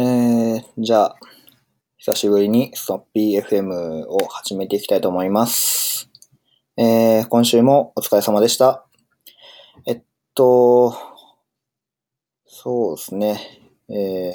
[0.00, 1.16] ー、じゃあ、
[1.96, 6.08] 久しぶりにストッピー FM を始めていきたいと思います。
[6.76, 8.86] えー、今週もお疲れ様でした。
[9.88, 10.02] えっ
[10.34, 10.94] と、
[12.46, 13.40] そうですね。
[13.88, 14.34] え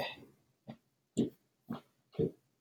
[1.17, 1.29] ー、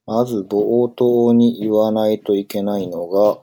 [0.05, 3.41] まず冒頭に言わないといけないのが、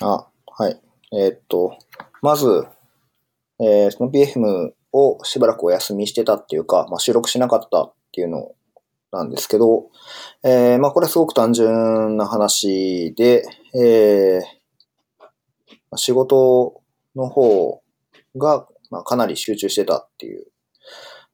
[0.00, 0.80] あ、はい。
[1.10, 1.76] えっと、
[2.22, 2.68] まず、
[3.58, 8.52] えー、スノピ FM をしばらくお休みしてたっていうか、まあ、収録しなかったっていうの
[9.12, 9.86] なんですけど、
[10.42, 13.44] えー、まあ、これはすごく単純な話で、
[13.74, 16.82] えー、仕事
[17.16, 17.82] の方
[18.36, 20.46] が、まあ、かなり集中してたっていう。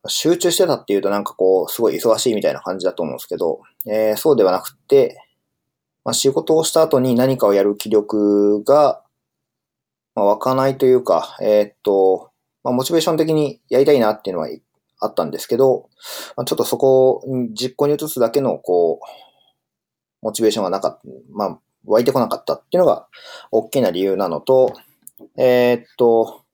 [0.06, 5.18] 集中してたっていうとなんかこう、すごい忙しいみたいな感じだと思うんですけど、えー、そうではなくて、
[6.04, 9.02] まあ、仕事をした後に何かをやる気力が、
[10.14, 12.30] まあ、湧かないというか、えーっと、
[12.64, 14.48] まあ、モチベーション的にやりたいなっていうのは
[15.00, 15.88] あったんですけど、
[16.36, 19.06] まあ、ちょっとそこに実行に移すだけの、こう、
[20.22, 21.00] モチベーションがなかった、
[21.32, 23.06] まあ、湧いてこなかったっていうのが
[23.50, 24.74] 大きな理由なのと、
[25.36, 26.44] えーっと、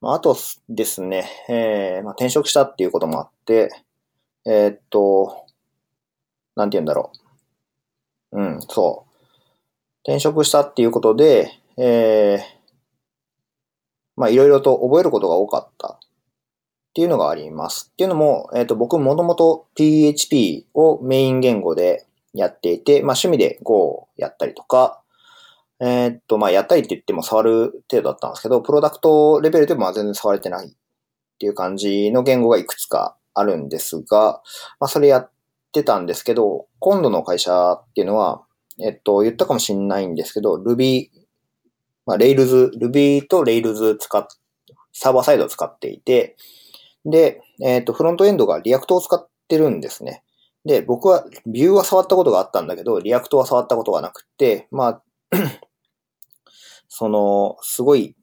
[0.00, 0.36] まあ、あと
[0.68, 3.70] ですね、えーまあ、転職したっていうこともあって、
[4.46, 5.46] えーっと、
[6.56, 7.12] なんて言うんだろ
[8.32, 8.40] う。
[8.40, 9.10] うん、そう。
[10.04, 12.59] 転職したっていうことで、えー、
[14.20, 15.98] まあいろいろと覚えることが多かったっ
[16.92, 17.88] ていうのがあります。
[17.90, 25.00] っていうのも、えっ、と、僕もともと PHP をメイン言語でやっていて、まあ趣味で Go をやったりとか、
[25.80, 27.50] えっ、と、まあやったりって言っても触る
[27.90, 30.70] 程度だったんですけど、プロダクトレベルでも全然触れてないっ
[31.38, 34.42] ていう感じの言語がいくつかあるんですが、
[34.80, 35.30] まあそれやっ
[35.72, 38.42] てたんですけど、今度の会社っていうのは、
[38.82, 41.08] えっと、言ったかもしれないんですけど、Ruby、
[42.06, 44.26] まあ、Rails、Ruby と Rails 使っ、
[44.92, 46.36] サーバーサイドを使っていて、
[47.04, 50.22] で、えっと、フロントエンドが React を使ってるんですね。
[50.64, 55.02] で、僕は Vue は触ったことがあったんだけど、React は触ったことがなくて、まあ、
[56.88, 58.16] その、すごい、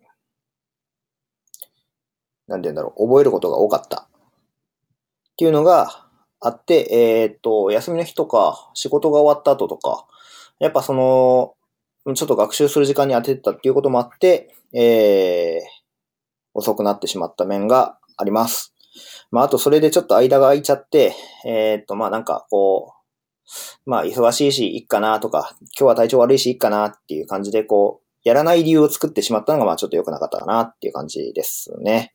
[2.47, 4.01] なんて言うんだろう、覚えることが多かった。
[4.03, 6.07] っていうのが
[6.39, 10.05] あって、えっと、休みの日とか、仕事が終わった後とか、
[10.59, 11.55] やっぱその、
[12.13, 15.61] ちょっと学習する時間に当ててたっていうこともあって、えー、
[16.53, 18.73] 遅くなってしまった面があります。
[19.31, 21.13] まあ、あとそれでちょっと間が空いちゃって、
[21.45, 22.93] えーっと、まあなんかこ
[23.85, 32.13] う、まあ忙しいし、いっかなとか、今日は体調悪いし、いっかなっていう感じでこう、やらない理由を作ってしまったのがまあちょっと良くなかったかなっていう感じですね。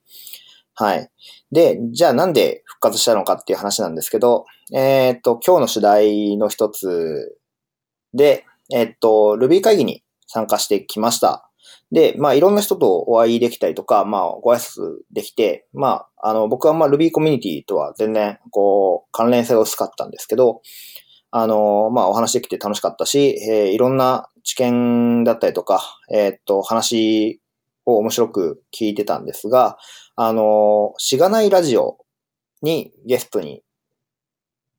[0.74, 1.10] はい。
[1.50, 7.38] で、じゃあなんで復活したのかっていう話なんですけど、えーっと、今日の主題の一つ
[8.14, 8.44] で、
[8.74, 11.48] えっと、Ruby 会議に参加してきました。
[11.90, 14.80] で、まあ、いろんな人とお会いできたりとか、まあ、ご挨拶
[15.12, 20.62] できて、まあ、あの、僕はまあ、Ruby コミュニティとは全然、こう、関連性が薄かったんですけど、
[21.30, 27.40] あの、まあ、お話できて楽しかったし、えーいろんな知見だったりとか、えーっと、話
[27.84, 29.76] を面白く聞いてたんですが、
[30.16, 31.98] あの、しがないラジオ
[32.62, 33.62] にゲストに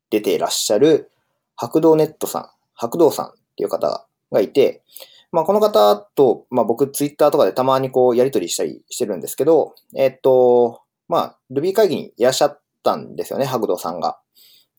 [0.10, 1.12] 出ていらっしゃる
[1.56, 4.84] 白道ネットさん、白道さんっていう方がいて、
[5.32, 14.20] まあこの方と、まあ僕ツイッターとかでたまにこうやりとりしたりしてるんですけど、えっと、まあ Ruby 会議にいらっしゃったんですよね、白道さんが。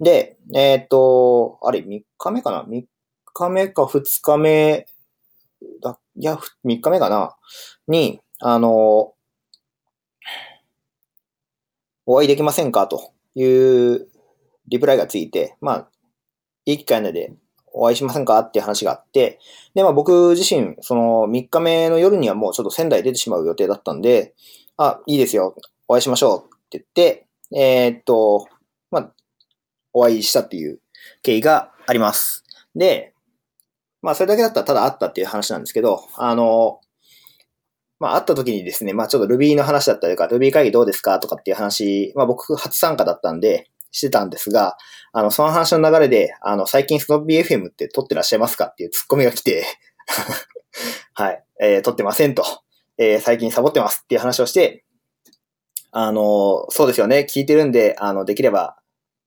[0.00, 2.84] で、えっと、あれ3日目かな ?3
[3.32, 4.86] 日目か2日目
[5.80, 7.36] だ、いや、3日目かな？
[7.88, 9.14] に、あの、
[12.06, 12.86] お会いできませんか？
[12.86, 14.08] という
[14.68, 15.88] リプライがついて、まあ、
[16.64, 17.32] いい機会なので
[17.76, 18.38] お会いしませんか？
[18.38, 19.40] っていう話があって、
[19.74, 24.34] で、まあ僕自身、その3日目の夜にはもうちょっと仙台出てしまう予定だったんで、
[24.76, 25.56] あ、いいですよ、
[25.88, 28.46] お会いしましょうって言って、えーっと、
[28.90, 29.12] まあ、
[29.92, 30.80] お会いしたっていう
[31.22, 32.44] 経緯があります。
[32.74, 33.12] で、
[34.02, 36.80] まあそれだけだったらただ会ったっていう話なんですけど、あの、
[37.98, 41.18] まあ会った時にですね、まあちょっと Ruby の話だったりとか、Ruby 会議どうですか？
[41.20, 44.76] とかっていう話、まあ僕初参加だったんで、してたんですが、
[45.12, 49.64] あの、その話の流れで、あの、最近スノッピー FM って撮ってらっしゃいますかっていうツッコミが来て、
[51.14, 52.44] はい、えー撮ってませんと、
[52.98, 54.84] えー最近サボってますっていう話をして、
[55.92, 58.76] あの、そうですよね、聞いてるんで、あの、できれば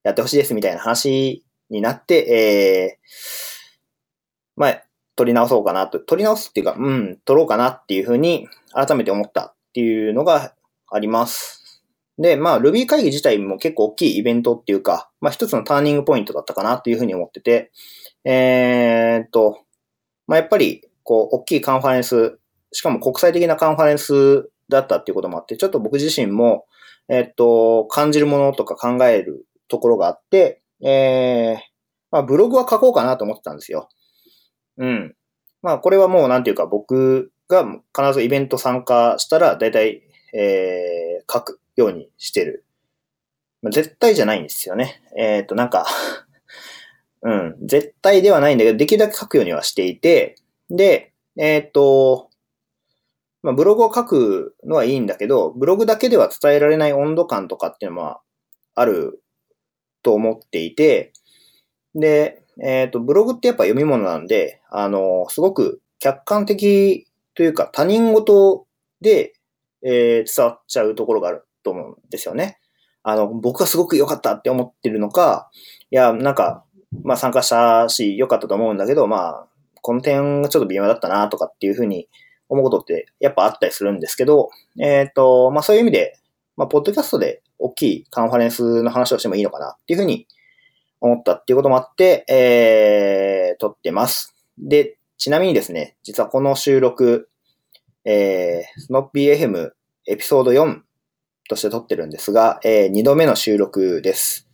[0.03, 4.83] やってほしいですみたいな話になって、えーまあ、
[5.15, 10.53] 撮り直そうかなと、撮り直すっていうか、うん、撮ろうかなっていうふうに改めて思ったっていうのが
[10.91, 11.56] あります。
[12.19, 17.71] で、まあ、Ruby 会議自体も結構大きいイベントっていうか、まあ一つのターニングポイントだったかなっていうふうに思ってて、
[18.25, 19.59] えーと、
[20.25, 22.39] まあやっぱり、こう、大きいカンファレンス、
[22.71, 26.65] しかも国際的なカンファレンスだったっていうこともあって、ちょっと僕自身も、
[27.07, 31.57] えーっと、感じるものとか考えるところがあって、えー、
[32.11, 33.89] まあ、ブログは書こうかなと思ってたんですよ。
[34.77, 35.15] うん。
[35.61, 37.65] まあ、これはもうなんていうか僕が
[37.95, 40.01] 必ずイベント参加したら、だいたい、
[40.33, 42.65] えー、書くようにしてる。
[43.61, 45.01] まあ、絶対じゃないんですよね。
[45.17, 45.85] えっ、ー、と、なんか
[47.23, 50.35] うん、絶対ではないんだけど、できるだけ書くようにはしていて、
[50.69, 52.29] で、えっ、ー、と、
[53.41, 58.21] まあ、ブログを書くのはいいんだけど、ブログだけでは伝えられない温度感とかっていうのは
[58.75, 59.23] ある
[60.03, 61.13] と思っていて、
[61.95, 68.67] で、えっ、ー、と、ブログってやっぱ読み物なんで、あの、すごく客観的というか他人事
[69.01, 69.33] で、
[69.83, 72.59] えー、伝わっちゃうところがあると思うんですよね。
[73.03, 75.49] あの、僕はすごく良かったって思ってるのか、
[75.91, 76.63] いや、なんか、
[77.03, 79.47] まあ参加したし良かったと思うんだけど、まあ、
[79.81, 82.07] この点がちょっと微妙だったなとかっていうふうに
[82.49, 84.49] 思うことってやっぱあったりするんですけど、
[84.79, 86.17] えっ、ー、と、まあそういう意味で、
[86.55, 90.27] まあ、ポッドキャストで大きいカンファレンスの話をしてもいいのかなっていうふうに
[91.01, 94.35] 思ったっていうこともあって、えー、撮ってます。
[94.57, 97.29] で、ちなみにですね、実はこの収録、
[98.05, 99.71] えー、スノッピー FM
[100.07, 100.81] エピソード4
[101.47, 104.47] として撮ってるんですが、えー、2度目の収録です。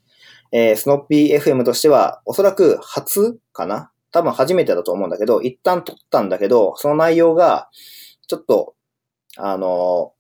[0.52, 3.92] えー、スノッピー FM としては、おそらく初かな？
[4.12, 7.70] 多分初めてだと思うんだけど、一旦撮ったんだけど、その内容が、
[8.28, 8.76] ちょっと、
[9.38, 10.14] あの、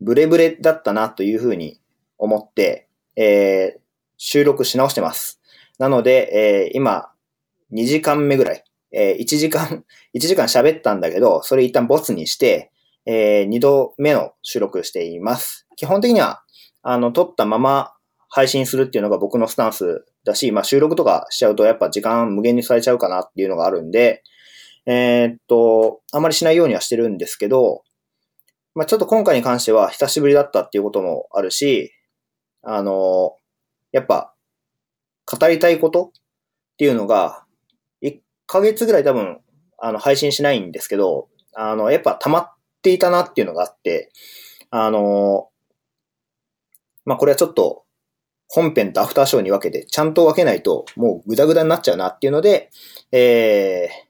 [0.00, 1.80] ブレブレだったなというふうに
[2.18, 3.80] 思って、えー、
[4.18, 5.40] 収録し直してます。
[5.78, 7.10] なので、えー、今、
[7.72, 12.70] 2時間目ぐらい、えー、1時間、1時間喋ったんだけど、それ一旦ボツにして、
[13.06, 15.66] えー、2度目の収録しています。
[15.76, 16.42] 基本的には、
[16.82, 17.92] あの、撮ったまま
[18.28, 24.22] 配信するっていうのが僕のスタンスだし、まあ収録とかしちゃうとやっぱ時間無限にされちゃうかなっていうのがあるんで、
[24.86, 27.82] えー、っと、あまりしないようにはしてるんですけど、
[28.74, 31.92] まあちょっと今回に関しては久しぶりだったっていうこともあるし、
[32.62, 33.36] あの、
[33.92, 34.34] やっぱ、
[35.24, 36.10] 語りたいことっ
[36.76, 37.44] ていうのが、
[38.02, 39.40] 1ヶ月ぐらい多分、
[39.78, 42.55] あの、配信しないんですけど、あの、やっぱ溜まっ
[42.86, 44.12] ていたなっていうのがあって、
[44.70, 45.50] あの、
[47.04, 47.84] まあ、これはちょっと、
[48.48, 52.70] 本編とアフターショーに分けて、ちゃんと分けないと、もうグダグダになっちゃうなっていうので、
[53.10, 54.06] えー、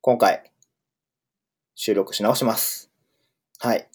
[0.00, 0.50] 今回、
[1.76, 2.90] 収録し直します。
[3.60, 3.88] はい。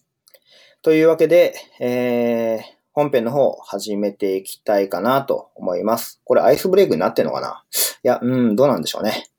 [0.82, 6.22] というわけで、えー、本編の方始めていきたいかなと思います。
[6.24, 7.64] これアイスブレイクになってんのかな？
[8.04, 9.30] いや、うん、どうなんでしょうね。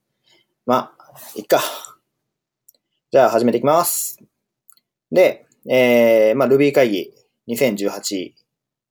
[0.67, 1.61] まあ、いっか。
[3.11, 4.19] じゃあ始めていきます。
[5.13, 7.13] で、えー、まあ Ruby 会議
[7.49, 8.33] 2018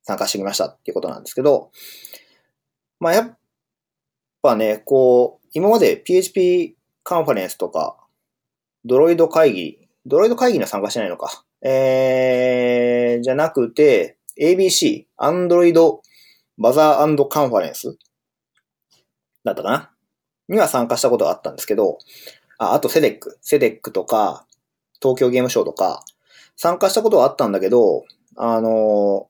[0.04, 1.72] 参加してきましたっていうことなんですけど、
[3.00, 3.38] まあやっ
[4.42, 7.98] ぱね、こう、今まで PHP カンファレンスとか、
[8.86, 11.44] ドロイド会議、ドロイド会議には参加してないのか。
[11.64, 15.74] えー、じゃなくて、ABC、Android
[16.60, 17.98] Buzzer カンファレンス
[19.44, 19.92] だったかな？
[20.48, 21.98] には参加したことがあったんですけど、
[22.58, 24.46] あ、あと CEDEC、CEDEC とか、
[25.02, 26.04] 東京ゲームショウとか、
[26.56, 28.06] 参加したことはあったんだけど、
[28.36, 29.28] あの、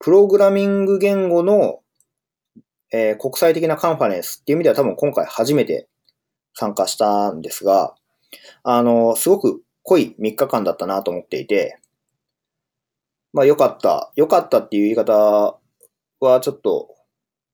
[0.00, 1.80] プログラミング言語の、
[2.92, 5.88] えー、国際的なカンファレンスっていう意味では多分今回初めて
[6.54, 7.94] 参加したんですが、
[8.62, 11.78] あの、すごく濃い3日間だったなと思っていて、
[13.32, 14.10] まあ良かった。
[14.16, 15.58] 良かったっていう言い方
[16.18, 16.94] はちょっと、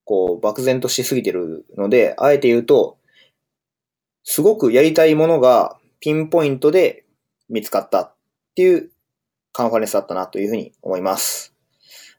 [0.05, 2.99] こう、漠然としすぎてるので、あえて言うと、
[4.23, 7.05] すごくやりたいものがピンポイントで
[7.49, 8.15] 見つかったっ
[8.55, 8.91] ていう
[9.53, 11.55] カンファレンスだったなというふうに思います。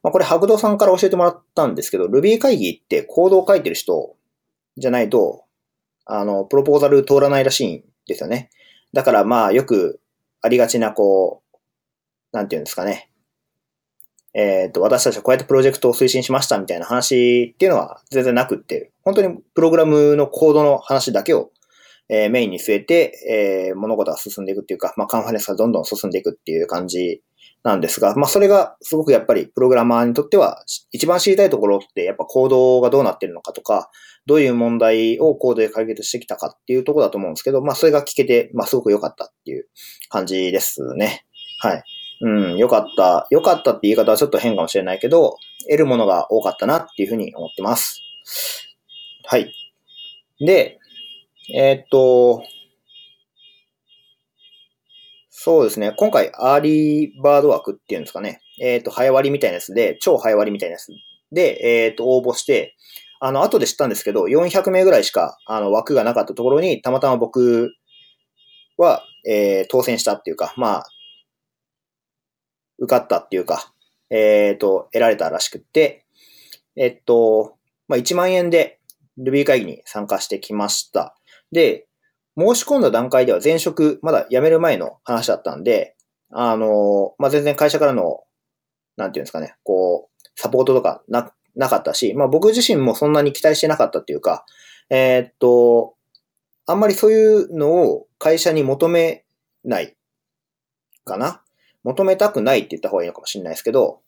[0.04, 4.16] まあこれ、白道さんから教えてもらったんですけど、Ruby 会議ってコードを書いてる人
[4.78, 5.46] じゃないと、
[6.06, 8.50] あの、プロポーザル通らないらしいんですよね。
[8.94, 10.00] だからまあよく
[10.42, 11.58] ありがちなこう、
[12.32, 13.10] なんていうんですかね。
[14.34, 21.52] えっ、ー、と、私たちはこうやってプロジェクトを推進しましたみたいな話っていうのは全然なくって、本当にプログラムのコードの話だけを、
[22.10, 27.22] えー、メインに据えて、えー、物事が進んでいくっていうか、まあ、カンファレンスがどんどん進んでいくっていう感じ
[27.64, 33.90] なんですが、まあ、それがすごくやっぱりプログラマーにとっては、一番知りたいところって、やっぱコードがどうなってるのかとか、
[34.26, 39.68] どういう問題をコードで解決してきたかっていうところだと思うんですけど、まあ、それが聞けて、まあ、すごく良かったっていう
[40.10, 41.26] 感じですね。
[41.60, 41.84] はい。
[42.22, 43.28] うん、良かった。
[43.30, 45.38] 良かったって言い方はちょっと変かもしれないけど、
[45.70, 48.02] 得るものが多かったなっていうふうに思ってます。
[49.26, 49.54] はい。
[50.40, 50.80] で、
[51.54, 52.44] えー、っと、
[55.30, 55.94] そうですね。
[55.96, 58.42] 今回、 early bird 枠っていうんですかね。
[58.62, 60.88] えー、っと、早割りみたいなやつで、超早割りみたいなやつ
[61.32, 62.76] で、えー、っと、応募して、
[63.22, 67.72] あの、後で知ったんですけど、400名ぐらいしか、あの、枠がなかったところに、たまたま僕
[68.76, 70.84] は、えー、当選したっていうか、まあ、
[72.78, 73.72] 受かったっていうか、
[74.10, 76.06] えっ、と、得られたらしくって、
[76.76, 77.56] えっと、
[77.88, 78.80] まあ、1万円で
[79.18, 81.16] Ruby 会議に参加してきました。
[81.52, 81.88] で、
[82.38, 85.96] 申し込んだ段階では前職、まだ辞める前の話だったんで、
[86.32, 88.22] あの、まあ、全然会社からの、
[88.96, 94.46] なんていうんですかね、こう、サポートとかな、なかったし、まあ、僕自身もそんなに期待してなかったっていうか、
[94.90, 95.96] えー、っと、
[96.68, 99.26] あんまりそういうのを会社に求め
[99.64, 99.96] ない
[101.06, 101.42] かな。
[101.84, 104.02] 求めたくないって言った方がいいのかもしれないですけど、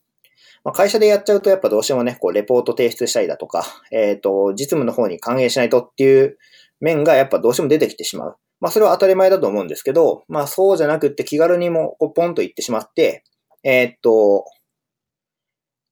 [0.63, 6.37] まあ、会社でやっちゃうとやっぱどうしてもね、こう、レポート提出したりだとか、えっ、と、実務の方に還元しないとっていう
[6.79, 8.37] 面がやっぱどうしても出てきてしまう。
[8.59, 13.23] まあ、それは当たり前だと思うんですけど、まあ、そうじゃなくって気軽にもこうポンと言ってしまって、
[13.63, 14.45] えっ、と、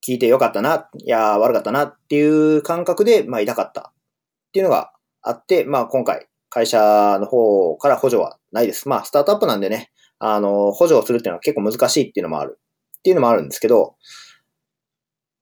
[0.06, 8.88] 聞いてよかったな、いや、悪かったなっていう感覚で、まあ、いたかったっていうのがあって、まあ、今回、会社の方から補助はないです。
[8.88, 12.60] まあ、スタートアップなんでね、あの、補助をするっていうのは結構難しいっていうのもある。
[13.00, 13.96] っていうのもあるんですけど、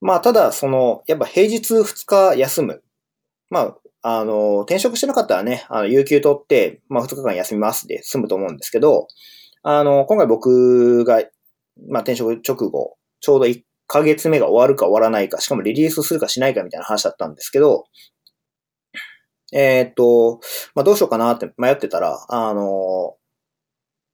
[0.01, 2.83] まあ、ただ、その、やっぱ平日2日休む。
[3.49, 9.07] まあ、あの、転職してなかったらね、あの、有給取って、まあ、2日間休みますで済むと思うんですけど、
[9.63, 11.23] あの、今回僕が、
[11.89, 17.85] まあ、転職直後、ちょうど1ヶ月目が終わるか終わらないか、しかもリリースするかしないかみたいな話だったんですけど、
[19.51, 20.39] えー、っと、
[20.75, 23.15] まあ、どうしようかなって迷ってたら、あの、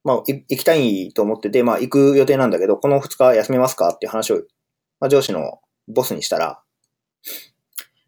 [0.06, 4.38] まあ、行きたいと思ってて、まあ、行く予定なんだけど、この2日休みますかっていう話を、
[5.02, 6.64] まあ、上司のボスにしたら、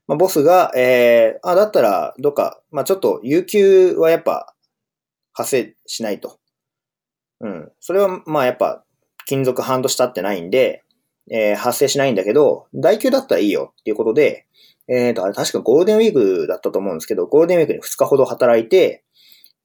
[0.07, 4.53] まあ、ボスが、えー、あ、だったら、どっか、まあ、ちょっと、有給はやっぱ、
[5.33, 6.39] 発生しないと。
[7.39, 7.71] うん。
[7.79, 8.83] それは、まあ、やっぱ、
[9.25, 10.83] 勤続半年経ってないんで、
[11.31, 14.45] えー、発生しないんだけど、代給だったらいいよっていうことで、
[14.89, 19.03] えっ、ー、と、あれ確かゴールデンウィークだったと思うんですけど、ゴールデンウィークに2日ほど働いて、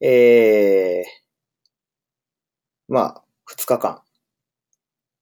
[0.01, 4.01] えー、まあ、2日間、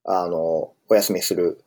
[0.04, 1.64] あの、お休みする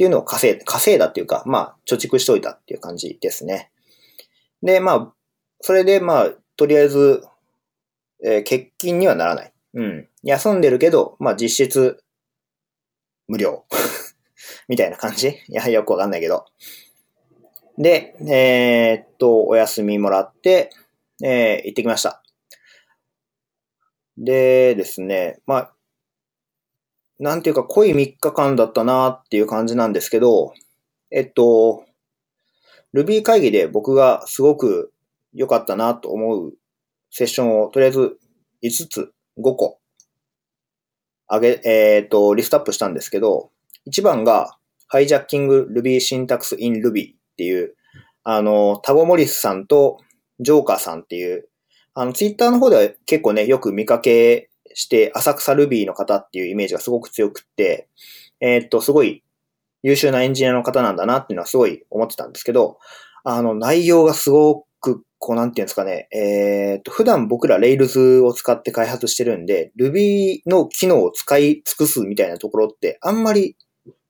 [0.00, 3.70] っていうのを稼い、稼いだっていうか、まあ、貯蓄しといたっていう感じですね。
[4.62, 5.12] で、まあ、
[5.60, 7.22] それで、まあ、とりあえず、
[8.24, 9.52] えー、欠勤にはならない。
[9.74, 10.08] うん。
[10.22, 12.02] 休んでるけど、まあ、実質、
[13.28, 13.66] 無料。
[14.68, 15.28] みたいな感じ？
[15.28, 16.46] いや、よくわかんないけど。
[17.76, 20.70] で、えー、っと、お休みもらって、
[21.22, 22.22] えー、行ってきました。
[24.16, 25.74] でですね、まあ、
[27.20, 30.54] なんていうか濃い3日間だったなっていう感じなんですけど、
[31.10, 31.84] えっと、
[32.94, 34.90] Ruby 会議で僕がすごく
[35.34, 36.54] 良かったなと思う
[37.10, 38.18] セッションをとりあえず
[38.62, 39.78] 5つ、5個、
[41.28, 43.50] あげ、えっ、と、リストアップしたんですけど、
[43.86, 44.56] 1番が
[44.92, 47.74] Hijacking Ruby Syntax in Ruby っていう、
[48.24, 49.98] あの、タゴモリスさんと
[50.40, 51.48] ジョーカーさんっていう、
[51.94, 57.88] あの、ツイッターの方では結構ね、よく見かけして、浅草ルビーの方っていうイメージがすごく強くって、
[58.40, 59.22] えー、っと、すごい
[59.82, 62.78] 優秀なエンジニアの方なんだなっていうのはすごい思ってたんですけど、
[63.24, 73.56] あの、内容がすごく、こう、なんていうんですかね、えー、っと、普段僕ら Rails を使って開発してるんで、Ruby の機能を使い尽くすみたいなところってあんまり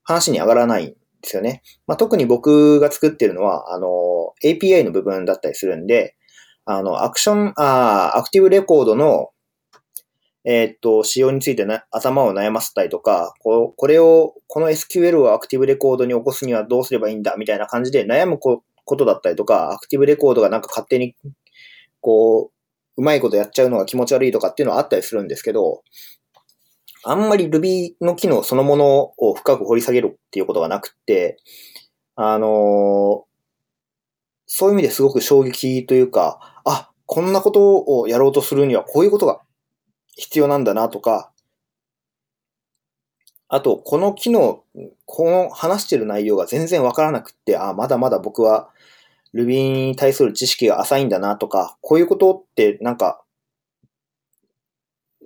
[0.04, 1.62] 話に上がらないんですよね。
[1.86, 3.88] まあ、特に僕が作ってるのは、あの、
[4.44, 6.16] API の部分だったりするんで、
[6.64, 9.30] あの、アクション、あアクティブレコードの、
[10.44, 21.14] えー、っと、仕様についてな頭を悩ませたりとか、ここれを、この SQL をアクティブレコードに起こすにはどうすればいいんだみたいな感じで悩むことだったりとか、アクティブレコードがなんか勝手に、
[22.00, 22.50] こ
[22.96, 25.82] う、うまいことやっちゃうのが気持ち悪いとかっていうのはあったりするんですけど、
[27.02, 31.38] あんまり Ruby の機能そのものを深く掘り下げるっていうことがなくって、
[32.14, 32.50] あのー、
[34.46, 39.40] そういう意味ですごく衝撃というか、あ、こんなことをやろうとするにはこういうことが
[40.20, 41.32] 必要なんだなとか、
[43.48, 44.62] あと、この機能、
[45.06, 48.70] この話してる内容が全然わからなくって、あ、まだまだ僕は
[49.34, 53.22] Ruby に対する知識が浅いんだなとか、こういうことってなんか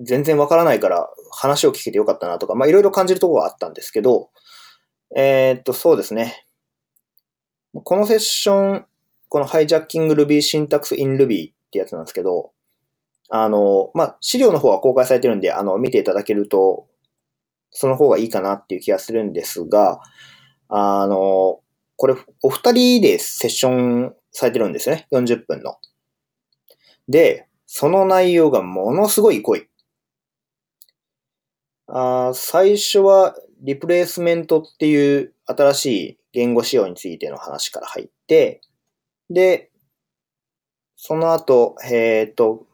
[0.00, 4.30] 全然わからないから話を聞けてよかったなとか、まあいろいろ感じるところがあったんですけど、
[5.16, 6.46] えー、っと、そうですね。
[7.72, 8.86] このセッション、
[9.28, 12.53] この Hijacking Ruby Syntax in Ruby ってやつなんですけど、
[13.30, 16.86] あの、まあ、資料の方は公開されてるんで、あの、見ていただけると、
[17.70, 20.00] その方がいいかなっていう気がするんですが、
[20.68, 21.60] あの、
[21.96, 25.06] これ、お二人でセッションされてるんですね。
[25.12, 25.76] 40分の。
[27.08, 29.68] で、その内容がものすごい濃い。
[31.86, 38.60] あ最初はリプレイスメントっていう新しい言語仕様についての話から入って、
[39.30, 39.70] で、
[40.96, 42.66] その後、えっ、ー、と、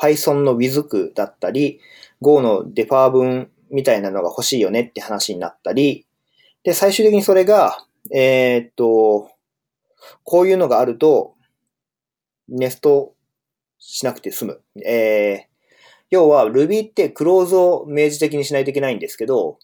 [0.00, 1.80] Python の with だったり、
[2.20, 6.06] Go のデファー文みたいなのが欲しいよねって話になったり、
[6.62, 9.30] で、最終的にそれが、えーっと、
[10.24, 11.34] こういうのがあると、
[12.48, 13.14] ネスト
[13.78, 14.62] しなくて済む。
[14.84, 15.46] えー、
[16.10, 19.58] 要は Ruby ってクローズを明示的にしないといけないんですけど、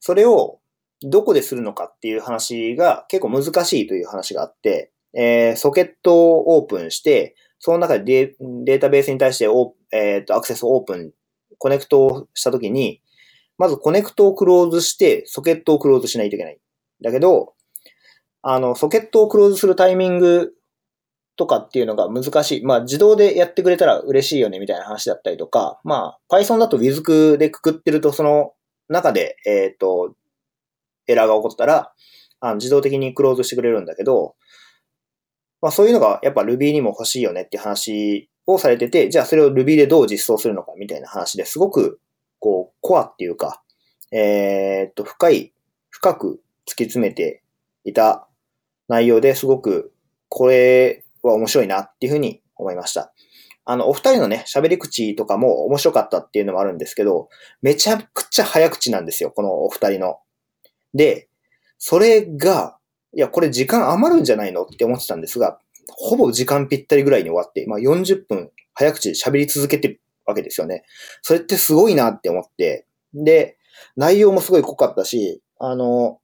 [0.00, 0.60] それを
[1.02, 8.34] どこでするのかっていう話が結構難しいという話があって、えー、ソケットをオープンして、その中で
[8.64, 11.12] データベースに対してオえー、とアクセスオープン、
[11.58, 13.00] コネクトをしたときに、
[13.56, 16.58] まずコネクトをクローズして、ソケットをクローズしないといけない。
[17.02, 17.54] だけど、
[18.42, 20.52] あの、ソケットをクローズするタイミング
[21.36, 22.64] とかっていうのが難しい。
[22.64, 28.52] まあ、自動でやってくれたら嬉しいよね、みたいな話だったりとか、まあ、Python だと WIZK でくくってると、その
[28.88, 30.14] 中で、えっ、ー、と、
[31.06, 31.92] エラーが起こったら、
[32.40, 34.36] あの自動的にクローズしてくれるんだけど、
[35.60, 42.00] まあそういうのがやっぱ Ruby にも欲しいよねって話をされてて、じゃあそれを Ruby でどう実装するのかみたいな話ですごく、
[42.40, 43.62] こう、コアっていうか、
[44.12, 45.52] えー、っと、深い、
[45.90, 47.42] 深く突き詰めて
[47.84, 48.26] いた
[48.88, 49.92] 内容ですごく、
[50.28, 53.12] これは面白いなっていうふうに思いました。
[53.64, 57.28] あの、お二人のね、喋り口とかも面白かったっていうのもあるんですけど、
[57.60, 60.20] めちゃくちゃ早口なんですよ、このお二人の。
[60.94, 61.28] で、
[61.76, 62.77] それが、
[63.18, 65.58] いや、これ時間余るんじゃないのって思ってたんですが、
[65.88, 70.84] ほぼ時間ぴったりぐらいに終わって、まあ40分早口で喋り続けてるわけですよね。
[71.22, 73.58] それってすごいなって思って、で、
[73.96, 76.20] 内容もすごい濃かったし、あの、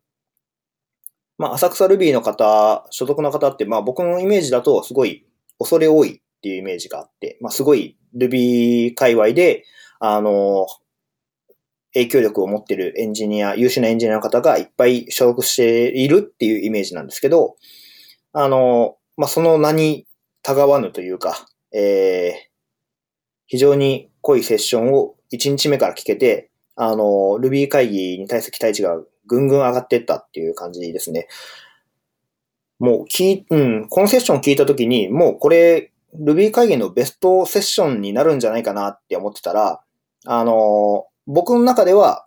[1.37, 5.27] まあ、浅草ルビーの方、所属の方って、まあ僕のイメージだとすごい
[5.59, 9.65] 恐れ多いっていうイメージがあって、まあすごいルビー界隈で、
[9.99, 10.69] あの、
[11.95, 17.57] 影響力を持ってるエンジニア、優秀なエンジニアの方がいっぱい所属しているっていうイメージなんですけど、
[18.33, 20.07] あの、まあ、その名に
[20.43, 22.55] たがわぬというか、えー、
[23.47, 31.29] 非常に濃いセッションを1日目から聞けて、あの、Ruby 会議に対する期待値がぐんぐん上がっていったっていう感じですね。
[32.81, 39.81] もう、き、うん、このセッションを聞いたときに、もうこれ、Ruby 会議のベストセッションになるんじゃないかなって思ってたら、
[40.27, 42.27] あの、僕の中では、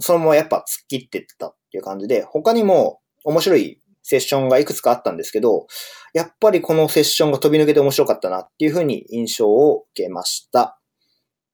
[0.00, 5.66] そのままやっぱ突っ切ってったっていう感じで、他にも面白いセッションがいくつかあったんですけど、
[6.14, 10.78] やっぱりこのセッションが飛び抜けて面白かったなっていうふうに印象を受けました。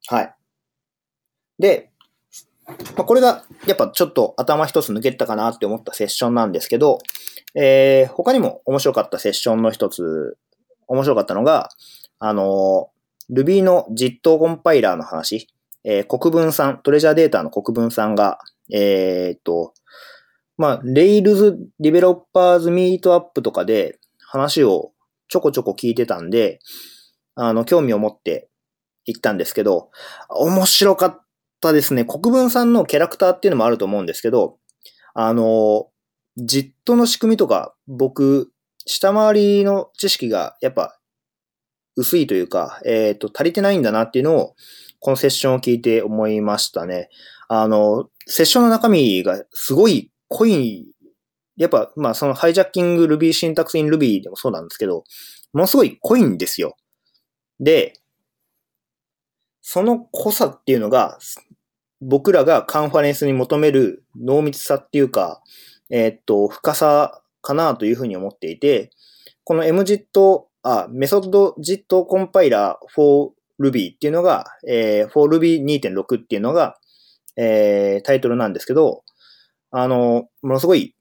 [0.07, 0.35] はい。
[1.59, 1.91] で、
[2.67, 6.99] まあ、これがやっぱちょっと頭一つ抜けたかなって思ったセッションなんですけど、
[7.55, 10.39] えー、他にも面白かったセッションの一つ、
[10.87, 11.69] 面白かったのが、
[12.19, 12.91] あの、
[13.31, 15.49] Ruby の実装コンパイラーの話。
[15.85, 18.39] えー、国分さん、トレジャーデータの国分さんが、
[18.73, 19.75] えー、っと、
[20.57, 24.93] まあ、Rails Developers Meetup とかで話を
[25.29, 26.61] ちょこちょこ聞いてたんで、
[27.35, 28.49] あの、興味を持って
[29.05, 29.91] 行ったんですけど、
[30.29, 31.23] 面白かっ
[31.61, 32.05] たですね。
[32.05, 34.59] 国分さんのキャラクターっていうのもあると思うんですけど、
[35.15, 35.89] あの、
[36.37, 38.51] ジットの仕組みとか、僕、
[38.87, 40.99] 下回りの知識がやっぱ
[41.97, 44.55] 薄いというか、えっ、ー、と、足りてないんだなっていうのを、
[45.05, 47.11] このセッションを聞いて思いましたね。
[47.49, 50.95] あの、セッションの中身がすごい濃い、
[51.59, 55.05] やっぱ、まあそのハイジャッキング Ruby シンタクスイン Ruby でもそうなんですけど、
[55.53, 56.79] ものすごい濃いんですよ。
[57.61, 58.01] で、
[59.61, 61.19] その濃さっていうのが、
[62.01, 65.43] 僕らがカンファレンスに求める濃密さっていうか、
[65.91, 68.89] えー、っと、深さかなというふうに思っていて、
[69.45, 76.77] この MJIT、あ、メソッド JIT コンパイラー for Ruby っていうのが、えー、for Ruby 2.6っていうのが、
[77.37, 79.03] えー、タイトルなんですけど、
[79.71, 80.95] あの、ものすごい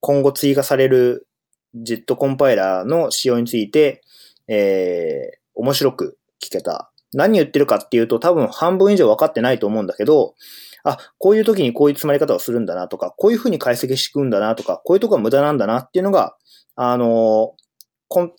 [0.00, 1.26] 今後追加される
[1.76, 4.02] JIT コンパイラーの仕様について、
[4.48, 6.92] えー、面白く聞けた。
[7.14, 10.34] 何言ってるかっていうと多分半分以上分かってないと思うんだけど、
[10.84, 16.36] あ、こういう時にこういう詰まり方をするんだなとか、こういう風に解析していくんだなとか、こういうとこは無駄なんだなっていうのが、
[16.76, 17.54] あの、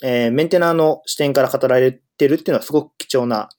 [0.04, 3.50] えー、メンテナーの視点から語られてるっていうのはすごく貴重な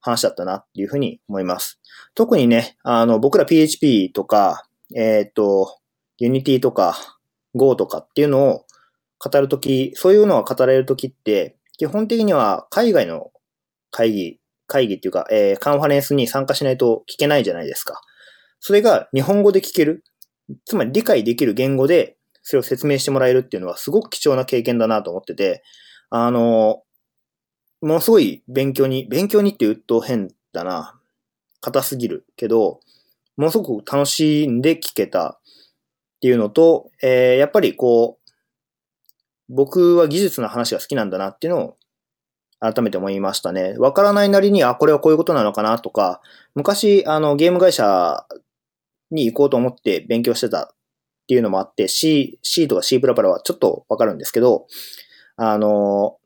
[0.00, 1.80] 話だったなっていうふうに思います。
[2.14, 5.78] 特にね、あの、僕ら PHP とか、えっ、ー、と、
[6.20, 6.96] Unity とか
[7.54, 8.66] Go とかっていうのを
[9.18, 13.30] 語るとき、そういうのが語られるときって、基本的には海外の
[13.90, 18.00] 会議、会議っていうか、えー、カンファレンスに参加しないと聞けないじゃないですか。
[18.60, 20.04] それが日本語で聞ける。
[20.66, 25.62] つまり理解できる言語でそれを説明してもらえるっていうのはすごく貴重な経験だなと思ってて、
[26.10, 26.82] あの、
[27.80, 30.96] ものすごい勉強に、勉強にって言うと変だな。
[31.60, 32.80] 硬すぎるけど、
[33.36, 35.40] ものすごく楽しんで聞けたっ
[36.20, 38.30] ていうのと、えー、やっぱりこう、
[39.48, 41.76] 僕は技術の話が好きなんだなっていうのを
[42.60, 43.74] 改めて思いましたね。
[43.78, 46.20] わからないなりに、あ、これはこういうことなのかなとか、
[46.54, 48.26] 昔、あの、ゲーム会社
[49.10, 50.68] に行こうと思って勉強してたっ
[51.26, 54.66] ていうのもあって、C、C とか C++ プラプラはちょっとわかるんですけど、
[55.36, 56.18] あの、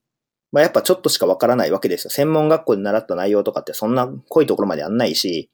[0.54, 2.10] まあ、やっぱちょっとしかわからないわけですよ。
[2.10, 5.50] 専門学校で習った内容とかってそんな濃いところまでやんないし、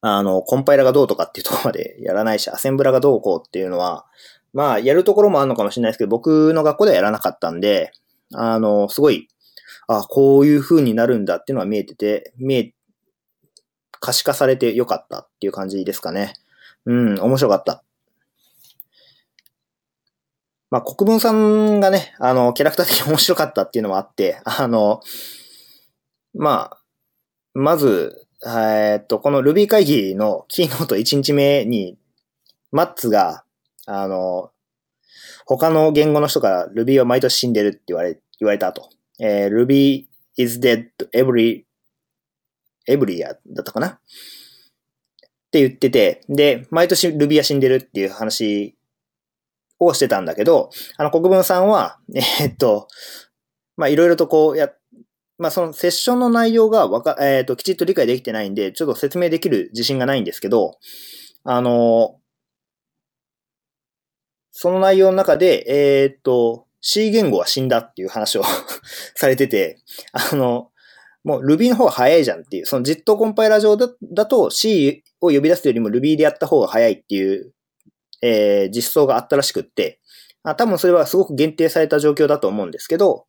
[0.00, 4.06] あの、コンパイラがどうとかっていうところまでやらないし、アセンブラがどうこうっていうのは、
[4.52, 7.92] まあ、やるところもあるのかもしれないですけど、僕の学校ではやらなかったんで、
[8.34, 9.28] あの、すごい、
[9.86, 12.74] あ、こういう風になるんだっていうのは見えてて、見え、
[14.00, 16.34] 可視化されてよかったっていう感じですかね。
[16.86, 17.84] うん、面白かった。
[20.70, 25.00] まあ、国分さんがね、あの、キャラクター的に面白かったっていうのもあって、あの、
[26.32, 26.78] まあ、
[27.54, 31.98] まず、えっと、この Ruby 会議のキーノート1日目に、
[32.70, 33.44] マッツが、
[33.86, 34.52] あの、
[35.44, 38.88] 他の言語の人から Ruby は毎年死んでるって言われ、言われたと。
[39.18, 40.06] えー、Ruby
[40.36, 41.64] is dead every,
[42.88, 43.88] every year だったかな？
[43.88, 43.98] っ
[45.50, 48.76] て言ってて、で、毎年 Ruby は死んでるっていう話
[49.80, 52.86] をしてたんだけど、あの、国分さんは、 えー、っと、
[53.76, 54.70] まあ、いろいろとこうや、
[55.38, 60.78] まあ、そのセッションの内容がわか、えー、っと、きちっと理解できてないんで、ちょっと説明できる自信がないんですけど、
[61.44, 62.20] あの、
[64.52, 68.44] その内容の中で、えー、っと、C 言語は死んだっていう話を
[69.16, 69.78] されてて、
[70.12, 70.70] あの、
[71.24, 77.52] もう Ruby の方が早いじゃんっていう、その JIT コンパイラー上だだと C を呼び出すよりも Ruby でやった方が早いっていう
[78.22, 80.00] えー、実装があったらしくって、
[80.42, 83.26] あ多分それはすごく限定された状況だと思うんですけど、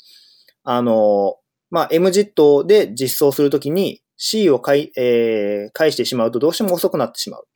[0.63, 1.37] あの、
[1.69, 7.47] まあ、MJIT で実装するときに C を返,、えー、返してしまうとどうしても遅くなってしまう。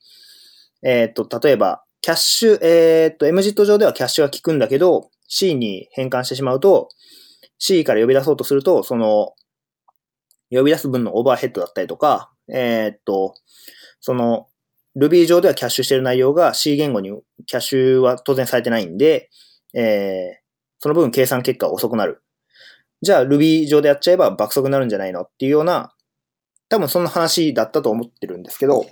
[0.84, 6.89] えっ、ー、と、例えば、キャッシュ、えっ、ー、と、MJIT 上ではキャッシュが効くんだけど、C に変換してしまうと、
[7.58, 9.34] C から呼び出そうとすると、その、
[10.52, 13.34] 呼び出す分のオーバーヘッドだったりとか、えっ、ー、と、
[14.00, 14.48] その、
[14.97, 17.12] Ruby 上ではキャッシュしている内容が C 言語に
[17.45, 19.29] キャッシュは当然されてないんで、
[19.73, 20.45] えー、
[20.79, 22.21] その分計算結果は遅くなる。
[23.01, 25.93] じゃあ Ruby 上でやっちゃえば爆速になるんじゃないのっていうような、
[26.69, 28.86] 多分そんな話だったと思ってるんですけど、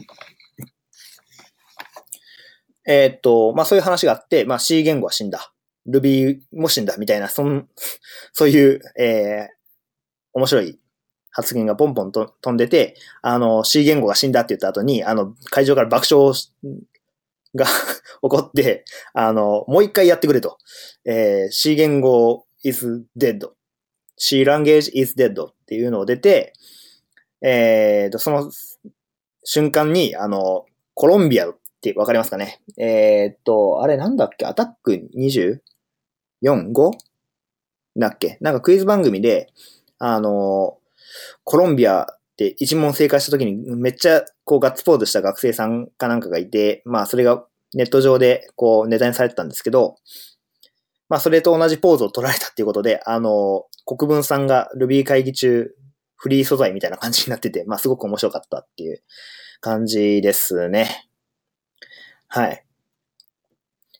[2.85, 5.53] えー、っと、まあそういう話があって、まあ C 言語は死んだ。
[5.87, 7.67] Ruby も死んだみたいな、そん、
[8.33, 9.47] そういう、えー、
[10.33, 10.79] 面白い
[11.33, 16.33] 発言がポンポンと飛んでて、あの、C 言語が死んだって言った後に、あの、会場から爆笑
[17.55, 17.71] が 起
[18.21, 20.57] こって、あの、もう一回やってくれと。
[21.05, 23.49] えー、C 言語 is dead.
[24.15, 26.53] C language is dead っていうのを出て、
[27.41, 28.51] えーと、その
[29.43, 34.45] 瞬間に、あの、コロンビアってわかりますかねえーと、あれなんだっけ？
[34.45, 35.09] アタック
[36.43, 36.91] 24?5?
[37.97, 38.37] だっけ？
[38.39, 39.51] なんかクイズ番組で、
[39.99, 40.77] あの、
[41.43, 42.05] コロンビアっ
[42.37, 49.95] て一問正解した時にめっちゃこうガッツポーズした学生さんかなんかがいて、まあそれがネット上でこうネタにされてたんですけど、
[51.09, 55.75] まあそれと同じポーズを取られたっていうことで、あの、国分さんが Ruby 会議中
[56.15, 59.03] フリー素材みたいな感じになってて、まあすごく面白かったっていう
[59.59, 61.07] 感じですね。
[62.27, 62.65] はい。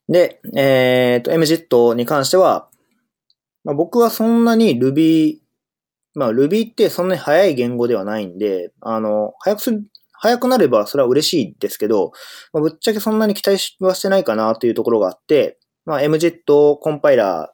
[0.10, 2.69] で、えっ、ー、と、MJIT に関しては、
[3.63, 5.39] まあ、僕はそんなに Ruby
[6.15, 12.12] まあ Ruby ってそんなに速い言語ではないんで、あの、早くす、早くなればそれは嬉しいですけど、
[12.54, 17.54] まあ、ぶっちゃけそんなに期待はしてないかなというところがあって、まあ MJET コンパイラー、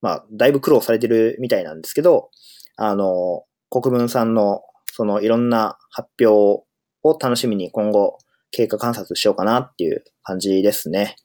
[0.00, 2.30] まあだいぶ苦労されてるみたいなんですけど、
[2.76, 6.64] あの、国分さんのそのいろんな発表
[7.04, 8.18] を楽しみに今後
[8.50, 11.16] 経過観察しようかなっていう感じですね。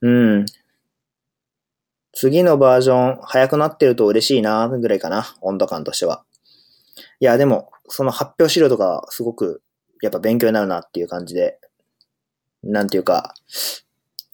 [0.00, 0.46] うん。
[2.14, 6.24] 次のバージョン早くなってると嬉しいなぐらいかな、温度感としては。
[7.20, 9.62] いや、でも、その発表資料とかすごく
[10.00, 11.58] やっぱ勉強になるなっていう感じで、
[12.62, 13.34] なんていうか、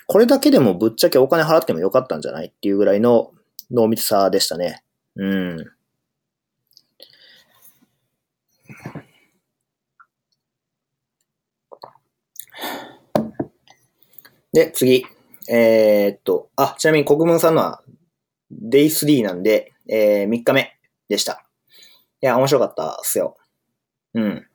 [0.07, 3.33] これだけでもぶっちゃけお金払ってもよかったんじゃないっていうぐらいの
[3.71, 4.83] 濃密さでしたね。
[5.17, 5.65] うん。
[14.53, 15.07] で、次。
[15.53, 17.83] えー、っと、あ、ちなみに国分さんのは、
[18.53, 21.45] デイ3なんで、えー、3日目でした。
[22.23, 23.37] いや、面白かったっすよ。
[24.15, 24.47] うん。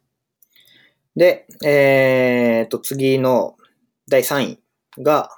[1.18, 3.58] で、えー、っと、次の
[4.08, 4.60] 第3位
[5.02, 5.30] が、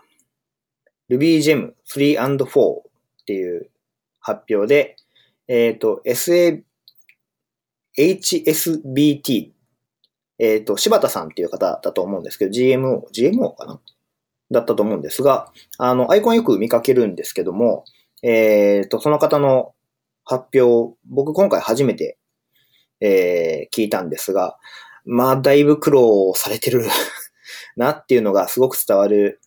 [1.09, 2.81] RubyGem 3 and 4っ
[3.25, 3.71] ていう
[4.19, 4.95] 発表で、
[5.47, 6.61] えー、っと、SA、
[7.97, 9.53] HSBT、
[10.37, 13.79] えっ、と、柴田さんっていう方だと思うんですけど、GMO、GMO かな？
[14.51, 17.83] だったと思うんですが、あの、アイコンよく見かけるんですけども、
[18.23, 19.73] えっ、ー、と、その方の
[20.23, 22.17] 発表、僕今回初めて、
[22.99, 24.57] えー、聞いたんですが、
[25.05, 26.85] まあ、だいぶ苦労されてる
[27.77, 29.39] なっていうのがすごく伝わる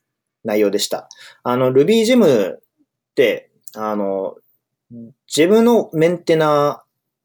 [0.44, 1.08] 内容でした。
[1.42, 2.60] あの、RubyGem っ
[3.14, 4.36] て、あの、
[5.26, 6.84] ジェムのメンテナ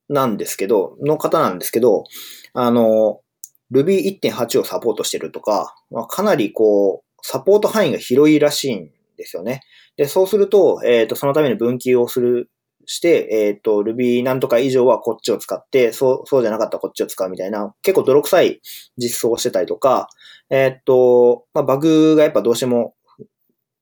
[0.10, 2.04] ーなんですけど、の方なんですけど、
[2.54, 3.22] あの、
[3.72, 9.62] Ruby1.8 をサポートしてるとか、まあ、かなりこう、サポート範囲が広いらしいんですよね。
[9.98, 12.52] で、そうすると、えっ、ー、と、そのために分岐をする、
[12.88, 18.62] して、えっ、ー、と、Ruby なんとか以上はこっちを使って、そう、そうじゃなかったらこっちを使うみたいな、結構泥臭い
[18.96, 20.08] 実装をしてたりとか、
[20.52, 22.94] えっ、ー、と、まあ、バグがやっぱどうしても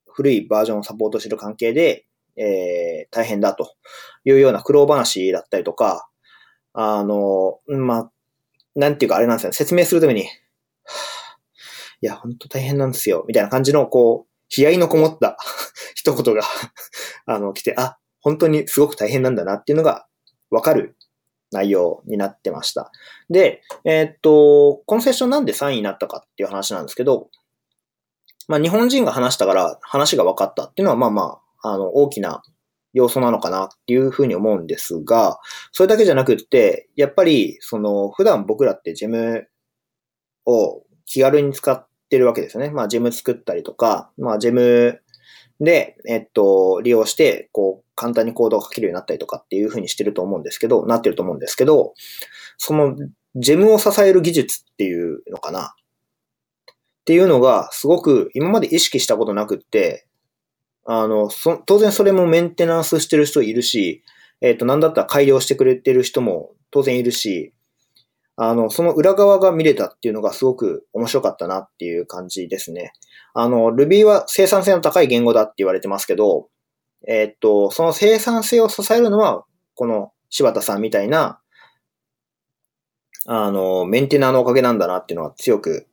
[0.09, 2.05] 古いバージョンをサポートしてる関係で、
[2.37, 3.75] えー、大変だと
[4.23, 6.07] いうような苦労話だったりとか、
[6.71, 8.11] あの、まあ、
[8.75, 9.53] なんていうかあれなんですよね。
[9.53, 10.27] 説明するために、
[12.03, 13.23] いや、ほんと大変なんですよ。
[13.29, 15.37] みたいな感じの、こう、悲哀のこもった
[15.95, 16.41] 一言が
[17.25, 20.05] あの、来て、あ、本当にすごく大変なんだなっていうのが
[20.51, 20.97] わかる
[21.53, 22.91] 内容になってました。
[23.29, 27.29] で、えー、っと、このセッションなんで3位になったかっていう話なんですけど、
[28.49, 32.43] まあ日本人が話したから話が分かったっていうのはまあまあ、あの、大きな
[32.91, 35.39] 要素なのかなっていうふうに思うんですが、
[35.71, 39.47] それだけじゃなくって、やっぱり、その、普段僕らってジェム
[40.45, 42.69] を気軽に使ってるわけですよね。
[42.69, 45.01] まあ、ジェム作ったりとか、まあ、ジェム
[45.59, 51.95] で、えっと、利用して、こう、簡単にコードを書けるようになったりとかっていうふうにしてると思うんですけど、なってると思うんですけど、
[52.57, 52.95] その、
[53.35, 55.73] ジェムを支える技術っていうのかな？
[55.73, 55.75] っ
[57.05, 60.05] ていうのが、すごく今まで意識したことなくって、
[60.85, 64.03] あの、そ当然それもメンテナンスしてる人いるし、
[64.39, 67.53] えっ、と、なんだったら改良してくれてる人も当然いるし、
[68.35, 72.93] あの、その裏側が見れたっていうのがすごく面白かったなっていう感じですね。
[73.33, 76.49] あの、Ruby は生産性の高い言語だって言われてますけど、
[77.07, 81.39] えっ、と、その生産性を支えるのは、この柴田さんみたいな、
[83.25, 85.87] あの、メンテナーのおかげなんだなっていうのは強く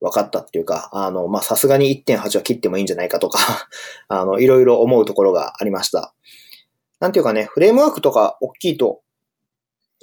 [0.00, 3.68] 分かったっていうか、あの、ま、さすがに1.8は切ってもいいんじゃないかとか
[4.08, 6.14] あの、いろいろ思うところがありました。
[7.00, 9.00] なんていうかね、フレームワークとか大きいと、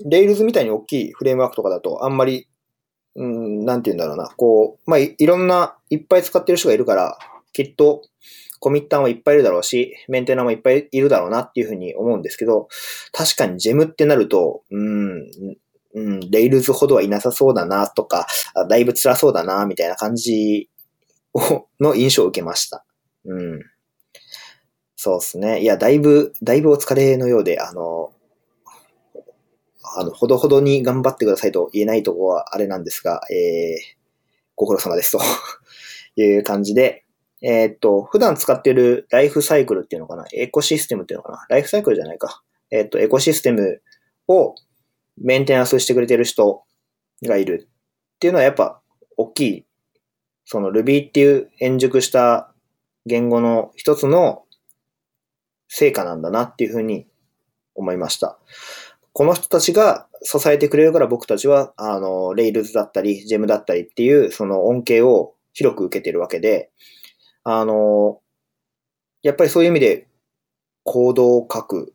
[0.06, 2.48] レイルズみたいに大きいフレームワークとかだと、あんまり、
[3.16, 7.18] うん、なんて言うんだろうな、こう、まあい、いろんな、いっぱい使ってる人がいるから、
[7.54, 8.04] きっと、
[8.60, 12.68] コミッターもいっぱいいるだろうし、メンテナーもいっぱいいるだろうなっていうふうに思うんですけど、
[13.12, 15.30] 確かにジェムってなると、うん、
[15.94, 18.28] うん、レイルズほどはいなさそうだなとか、
[18.70, 20.70] だいぶ辛そうだなみたいな感じ
[21.34, 22.86] を、の印象を受けました。
[23.26, 23.60] うん。
[24.96, 25.62] そうですね。
[25.62, 28.14] いや、だいぶ、だいぶお疲れのようで、あの、
[29.98, 33.78] あの、ほどほどに頑張ってくださいと言えないとこはあれなんですが、えー、
[34.56, 35.20] ご苦労様ですと
[36.22, 37.06] いう感じで、
[37.42, 40.26] えー、っと、普段使ってるライフサイクルっていうのかな？
[40.34, 41.46] エコシステムっていうのかな？
[41.50, 42.44] ライフサイクルじゃないか。
[42.70, 43.82] えー、っと、エコシステム
[44.28, 44.56] を、
[45.18, 46.64] メンテナンスしてくれてる人
[47.24, 47.68] がいる
[48.16, 48.82] っていうのはやっぱ
[49.18, 49.66] 大きい、
[50.46, 52.54] その Ruby っていう円熟した
[53.06, 54.46] 言語の一つの
[55.68, 57.08] 成果なんだなっていうふうに
[57.76, 58.40] 思いました。
[59.14, 66.72] この人たちが支えてくれるから僕たちは、あの、Rails だったり、Gem だったりっていう、その恩恵を広く受けてるわけで、
[67.44, 68.20] あの、
[69.24, 70.08] やっぱりそういう意味で、
[70.84, 71.94] コードを書く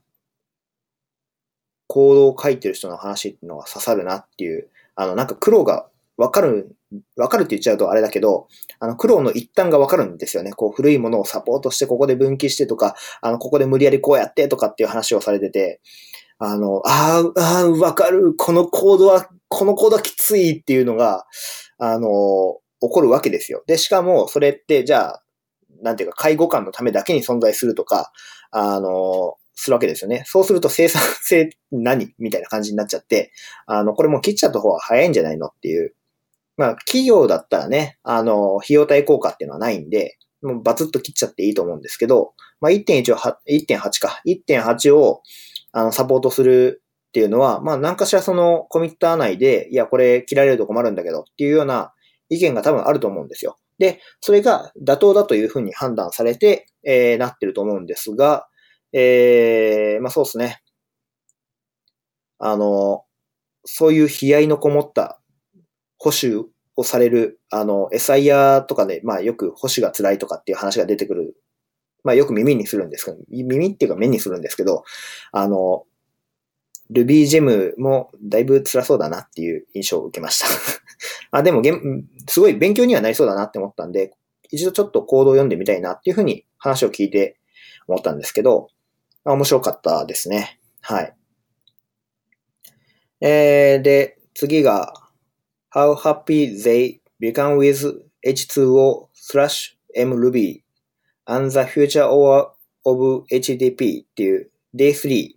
[1.87, 6.77] コードを書いてる人の話っていうのが刺さるなっていう、あの、なんか苦労がわかる、
[7.17, 8.49] わかるって言っちゃうとあれだけど、
[8.81, 10.53] あの、苦労の一端がわかるんですよね。
[10.53, 15.81] こう、古いものをサポートして、ここで分岐してとか、あの、ここで無理やりこうやってとかっていう話をされてて、
[16.39, 18.35] あの、ああ、わかる。
[18.37, 21.27] このコードは、このコードはきついっていうのが、
[21.79, 23.63] あの、起こるわけですよ。
[23.67, 25.23] で、しかも、それって、じゃあ、
[25.83, 28.13] なんていうか、介護官のためだけに存在するとか、
[28.51, 30.25] あの、するわけですよね。
[30.27, 32.13] そうすると生産 性何？
[32.19, 33.33] みたいな感じになっちゃって、
[33.67, 35.95] あの、これも切っちゃった方が早いんじゃないのっていう。
[36.59, 43.19] まあ、企業だったらね、あの、費用対効果っていうのはないんで、もうバツッと切っちゃっていいと思うんですけど、まあ、1.1を、
[43.49, 45.23] 1.8か、1.8を、
[45.77, 51.93] あの、サポートするっていうのは、まあ、何かしらそのコミッター内で、いや、これ切られると困るんだけどっていうような
[52.31, 53.59] 意見が多分あると思うんですよ。
[53.79, 58.49] で、それが妥当だというふうに判断されて、えー、なってると思うんですが、
[58.95, 60.63] えー、まあそうですね。
[62.39, 63.05] あの、
[63.67, 65.21] そういう悲哀のこもった
[65.99, 71.37] 保守をされる、あの、SIR とかで、まあよく保守が辛いとかっていう話が出てくる。
[72.07, 74.85] まあよく耳にするんですけど、耳っていうか目にするんですけど、
[75.33, 75.85] あの、
[76.93, 80.47] RubyGem もだいぶ辛そうだなっていう印象を受けました
[81.37, 84.13] あ、でもげんすごい勉強にはなりそうだなって思ったんで、
[84.51, 87.41] 一度ちょっとコードを読んでみたいなっていうふうに話を聞いて
[87.89, 88.69] 思ったんですけど、
[89.25, 90.61] あ面白かったですね。
[90.81, 91.17] はい。
[93.21, 94.93] えー、で、次が、
[95.75, 100.63] How happy they become with H2O slash mruby
[101.27, 105.37] and the Future of HTTP っていう Day3。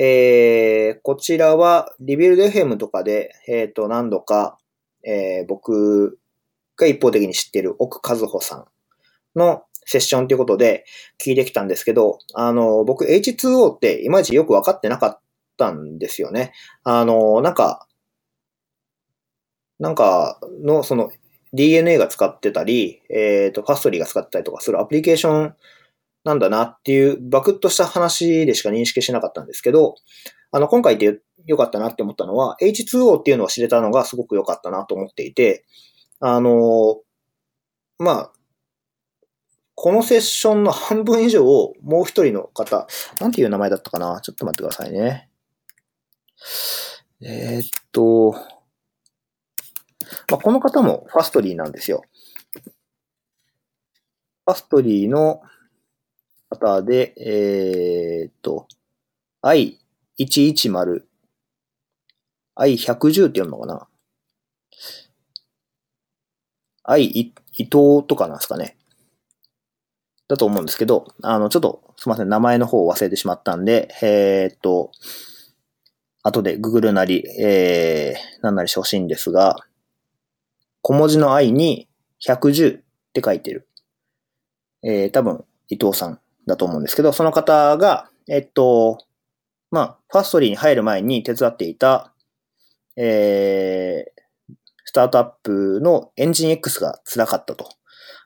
[0.00, 4.58] えー、こちらは、リビルド FM とかで、えっ、ー、と、何度か、
[5.04, 6.18] えー、僕
[6.76, 10.84] が一方的に知ってる奥和穂さんのセッションということで
[11.24, 15.20] 聞いてきたんですけど、あの、僕 H2O っていまいちよくわかってなかっ
[15.56, 16.52] たんですよね。
[16.84, 17.88] あの、なんか、
[19.80, 21.10] なんかの、その
[21.52, 25.54] DNA が使ってたり、えっ、ー、と、ファストリーが使ったりとかするアプリケーション
[26.24, 29.94] なんだなっていう、バクッとした話でしか認識しなかったんですけど、
[30.50, 35.64] あの、今回で良かったなって思ったのは、H2O っていうのを知れたのがすごく良かったなと思っていて、
[36.20, 37.00] あの、
[37.98, 38.32] まあ、
[39.74, 42.88] このセッションの半分以上をもう一人の方、
[43.20, 44.20] なんていう名前だったかな？
[44.20, 45.28] ちょっと待ってくださいね。
[47.20, 48.34] えー、っと、
[50.30, 52.02] まあ、この方もファストリーなんですよ。
[54.46, 55.42] ファストリーの
[56.50, 58.66] 方で、えー、っと、
[59.42, 61.02] I110、
[62.56, 63.88] I110 って読むのかな
[66.84, 67.32] ?I 伊
[67.64, 68.76] 藤とかなんですかね。
[70.28, 74.92] だと思うんですけど、あの、ちょっと、すみません、名前の方を忘れてしまったんで、えー、っと、
[76.22, 79.56] 後でググるなり、えー、なんなりしてほしいんですが、
[80.82, 81.88] 小文字の i に
[82.26, 83.68] 110って書いてる。
[84.82, 88.98] えー、多分、伊藤さんだと思うんですけど、その方が、えっと、
[89.70, 92.14] まあ、ファストリーに入る前に手伝っていた、
[92.96, 97.68] えー、スタートアップのエンジン X が辛かったと。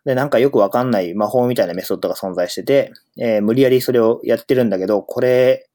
[0.05, 5.69] で、なんかよくわかんない魔法みたいなメソッドが存在してて、えー、無理やりそれをやってるんだけど、これ、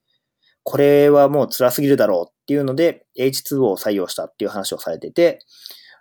[0.63, 5.39] これはもう辛すぎるだろうっていうので、H2O を採用したっていう話をされてて、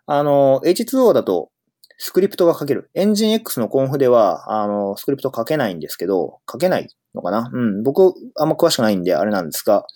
[0.06, 1.50] あの、H2O だと
[1.98, 2.90] スクリプトが書ける。
[2.94, 7.50] エンジン X のコンフでは、あの、スクリプト書けないんですけど、書けないのかな？
[7.52, 7.82] うん。
[7.82, 9.86] 僕、あんま詳しくないんで、あれなんですが、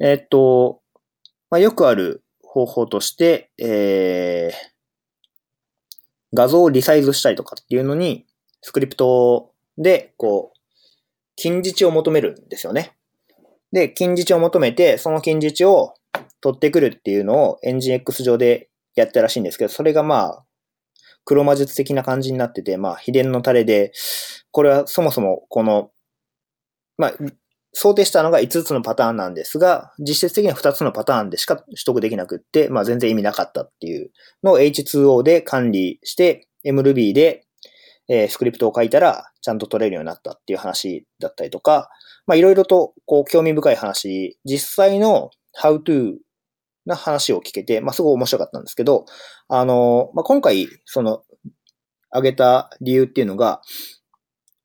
[0.00, 0.80] えっと、
[1.50, 4.56] まあ、よくある方法として、えー、
[6.34, 8.26] 画像をリサイズしたりとかっていうのに、
[8.62, 10.58] スクリプトで、こう、
[11.36, 12.96] 近似値を求めるんですよね。
[13.72, 15.94] で、近似値を求めて、その近似値を
[16.40, 20.44] 取ってくるっていうのをエンジン X 上でやったらしいんですけど、それがまあ、
[21.24, 23.92] 黒魔術的な感じになってて、まあ、秘伝のタレで、
[24.50, 25.90] これはそもそもこの、
[26.96, 27.12] まあ、
[27.72, 34.10] 想定したのが5つのパターンなんですが、実質的には2つのパターンでしか取得できなくって、まあ全然意味なかったっていう
[34.42, 37.46] のを H2O で管理して、MRuby で、
[38.08, 41.88] えー、スクリプトを書いたらちゃんと取れるようになったっていう話だったりとか、
[42.26, 45.30] まあいろいろとこう興味深い話、実際の
[45.62, 46.16] How to
[46.86, 49.04] な話を聞けて、まあ、すごい面白かったんですけど、
[49.48, 51.22] あの、まあ、今回、その、
[52.10, 53.60] 挙げた理由っていうのが、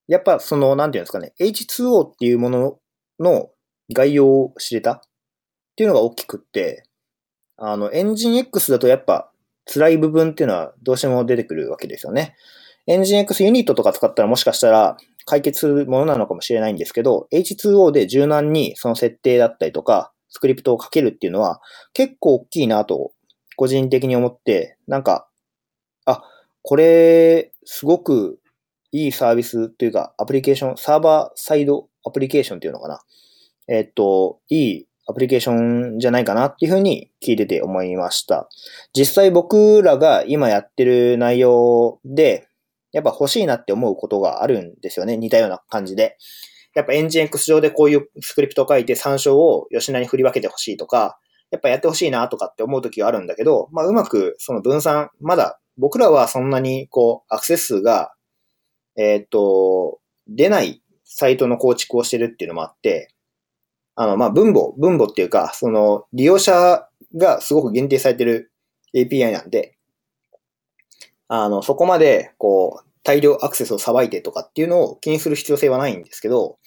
[0.08, 2.80] やっぱその、なんていうんですかね、H2O っていうもの
[3.20, 3.50] の
[3.94, 5.02] 概要を知れたっ
[5.76, 6.84] ていうのが大きくって、
[7.58, 9.32] あの、エンジン X だとやっぱ
[9.66, 12.36] 辛い部分っていうのはどうしても出てくるわけですよね。
[12.88, 21.62] エンジン X ユニットとか使ったらもしかしたら解決するものなのかもしれないんですけど、H2O で柔軟にその設定だったりとか、スクリプトを書けるっていうのは
[21.94, 23.14] 結構大きいなと
[23.56, 25.30] 個人的に思って、なんか、
[26.06, 26.24] あ、
[26.62, 28.38] これすごく
[28.92, 33.00] いいサービスというかアプリケーション、サーバーサイドアプリケーションっていうのかな。
[33.70, 38.50] えっと、いいアプリケーションじゃないかなっていうふうに聞いてて思いました。
[38.94, 42.50] 実際僕らが今やってる内容で、
[42.92, 45.16] やっぱ欲しいなって思うことがあるんですよね。
[45.16, 46.18] 似たような感じで。
[46.76, 51.18] やっぱエンジン X 上でこういうスクリプトを書いて参照を吉田に振り分けてほしいとか、
[51.50, 58.14] やっぱやってほしいなとかって思う時があるんだけど、まあうまくその分散、まだ僕らはそんなにこうアクセス数が、
[58.98, 63.14] えっ、と、出ないサイトの構築をしてるっていうのもあって、
[63.96, 68.52] あの、まあ分母、分母っていうか、その利用者がすごく限定されてる
[68.94, 69.78] API なんで、
[71.28, 76.58] あの、そこまで、こう、大量アクセスをさばいてとかっていうのを気にする必要性はないんですけど、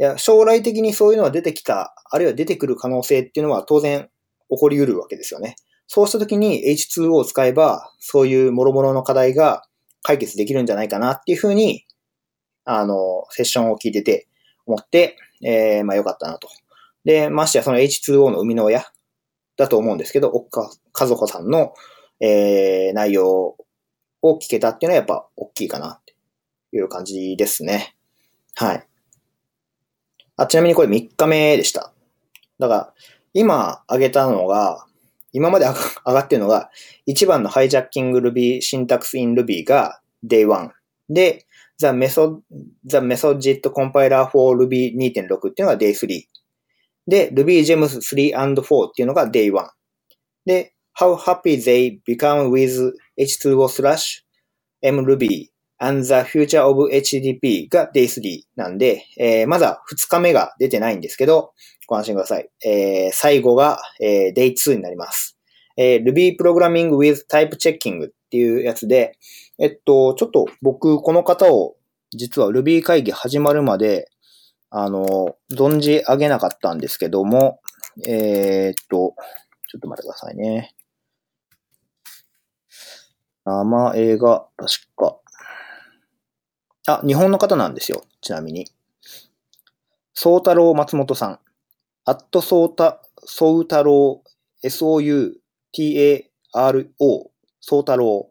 [0.00, 4.08] いや、将来的にそういうのが出てきた、あるいは出てくる可能性っていうのは当然
[4.50, 5.56] 起こり得るわけですよね。
[5.86, 9.62] そうした時に H2O を使えば、そういう諸々の課題が
[10.02, 11.84] 解決できるんじゃないかなっていうふうに、
[12.64, 14.26] あの、セッションを聞いてて
[14.64, 16.48] 思って、えー、まあ良かったなと。
[17.04, 18.86] で、ましてやその H2O の生みの親
[19.58, 21.74] だと思うんですけど、おっか、かずこさんの、
[22.20, 23.58] えー、内容
[24.26, 26.14] を聞けたっていうのはやっぱ大きいかなって
[26.72, 27.94] いう感じですね。
[28.54, 28.86] はい。
[30.36, 31.92] あ、ちなみにこれ3日目でした。
[32.58, 32.94] だから、
[33.34, 34.86] 今上げたのが、
[35.32, 35.74] 今まで上
[36.14, 36.70] がってるのが、
[37.06, 40.70] 1番のハイジャッキング Ruby、シンタクスイン Ruby が Day1。
[41.10, 41.44] で、
[41.78, 42.40] The Method,
[42.86, 46.24] The Methodjit Compiler for Ruby 2.6っていうのが Day3。
[47.06, 49.68] で、Ruby Gems 3 and 4っていうのが Day1。
[50.46, 54.24] で、How happy they become with H2O slash
[54.82, 55.48] mruby
[55.78, 61.52] and the future of HTTP が Day3 なんで、えー、まだ2日目が出てないんですけど、
[61.86, 62.48] ご安心ください。
[62.64, 65.38] えー、最後が、えー、Day2 になります。
[65.76, 69.18] えー、Ruby Programming with Type Checking っていうやつで、
[69.58, 71.76] えっと、ちょっと僕、この方を、
[72.16, 74.08] 実は Ruby 会議始まるまで、
[74.70, 77.60] あの、存じ上げなかったんですけども、
[78.06, 79.14] えー、っと、
[79.68, 80.74] ちょっと待ってくださいね。
[83.44, 85.18] 名前が、確か。
[86.86, 88.04] あ、日本の方なんですよ。
[88.20, 88.70] ちなみに。
[90.12, 91.38] ソータロー松本さん。
[92.04, 94.28] アットソータ、ソウタロー、
[94.66, 95.30] S-O-U-T-A-R-O、
[97.60, 98.30] ソータローっ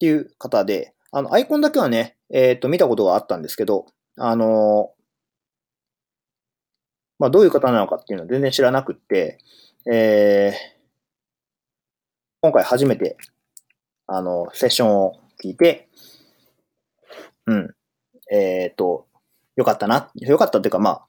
[0.00, 4.92] ていう方で、あの、アイコンだけはね、えっ、ー、と、見たことがあったんですけど、あの
[7.18, 9.38] まあ、どういう方なのかっていうのは全然知らなくって、
[9.90, 10.52] えー、
[12.42, 13.16] 今回初めて
[14.12, 15.88] あの、セッションを聞いて、
[17.46, 17.74] うん。
[18.32, 19.06] えっ、ー、と、
[19.54, 20.10] よかったな。
[20.16, 21.02] よかったっていうか、ま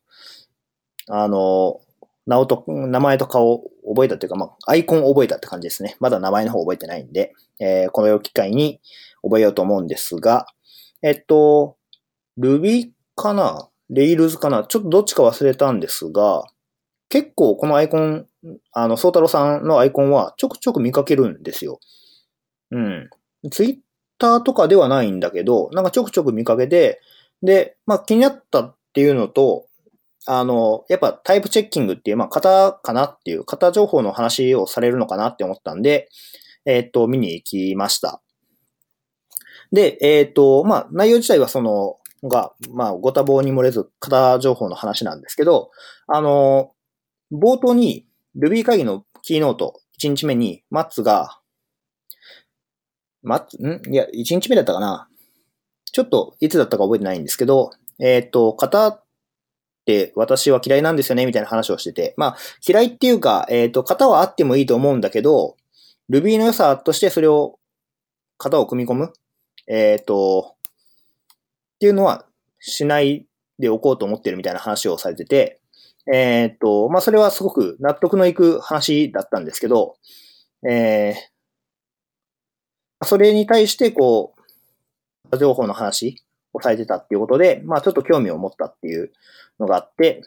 [1.07, 1.81] あ、あの、
[2.27, 5.97] 名と、名前と顔を覚えたっていうか、まあ、アイコンを覚えたって感じですね。
[5.99, 8.79] まだ名前の方覚えてないんで、えー、この機会に
[9.23, 10.45] 覚えようと思うんですが、
[11.01, 11.77] えっと、
[12.39, 14.63] Ruby かな ?Rails かな？
[14.63, 16.43] ちょっとどっちか忘れたんですが、
[17.09, 18.27] 結構このアイコン、
[18.73, 21.79] あの、宗太郎さんのアイコンはちょくちょく見かけるんですよ。
[22.71, 23.09] うん。
[23.49, 23.77] ツイッ
[24.17, 27.01] ターとかではないんだけど、なんかちょくちょく見かけて、
[27.43, 29.67] で、まあ気になったっていうのと、
[30.27, 36.09] あの、やっぱタイプチェッキングっていう、まあ型かなっていう、型情報の話をされるのかなって思ったんで、
[36.65, 38.21] えっ、と、見に行きました。
[39.71, 45.71] で、えっ、と、まあ内容自体はその、が、まあご多忙に漏れず型情報の話なんですけど、
[46.07, 46.71] あの、
[47.31, 48.05] 冒頭に
[48.37, 51.39] Ruby 会議のキーノート1日目にマッツが
[53.23, 53.93] ま、ん？
[53.93, 55.07] いや、1日目だったかな。
[55.91, 59.03] ちょっと、いつだったか覚えてないんですけど、えっ、ー、と、型っ
[59.85, 62.13] て私は嫌いなんですよね、みたいな話をしてて。
[62.17, 65.57] まあ、嫌いっていうか、えっ、ー、と、型はあってもいいと思うんだけど、
[66.09, 67.59] Ruby の良さとしてそれを、
[68.37, 69.13] 型を組み込む
[69.67, 70.55] えっ、ー、と、
[71.75, 72.25] っていうのは
[72.59, 73.25] しない
[73.59, 75.61] でおこうと思ってるみたいな話をされてて、
[76.11, 79.95] えっ、と、まあ、それはすごく納得のいく話だったんですけど、
[80.67, 81.13] えー、
[83.03, 84.35] それに対して、こ
[85.31, 86.23] う、情報の話
[86.53, 89.11] をされてたっていうことで、まあちょっと興味を持ったっていう
[89.59, 90.23] のがあって、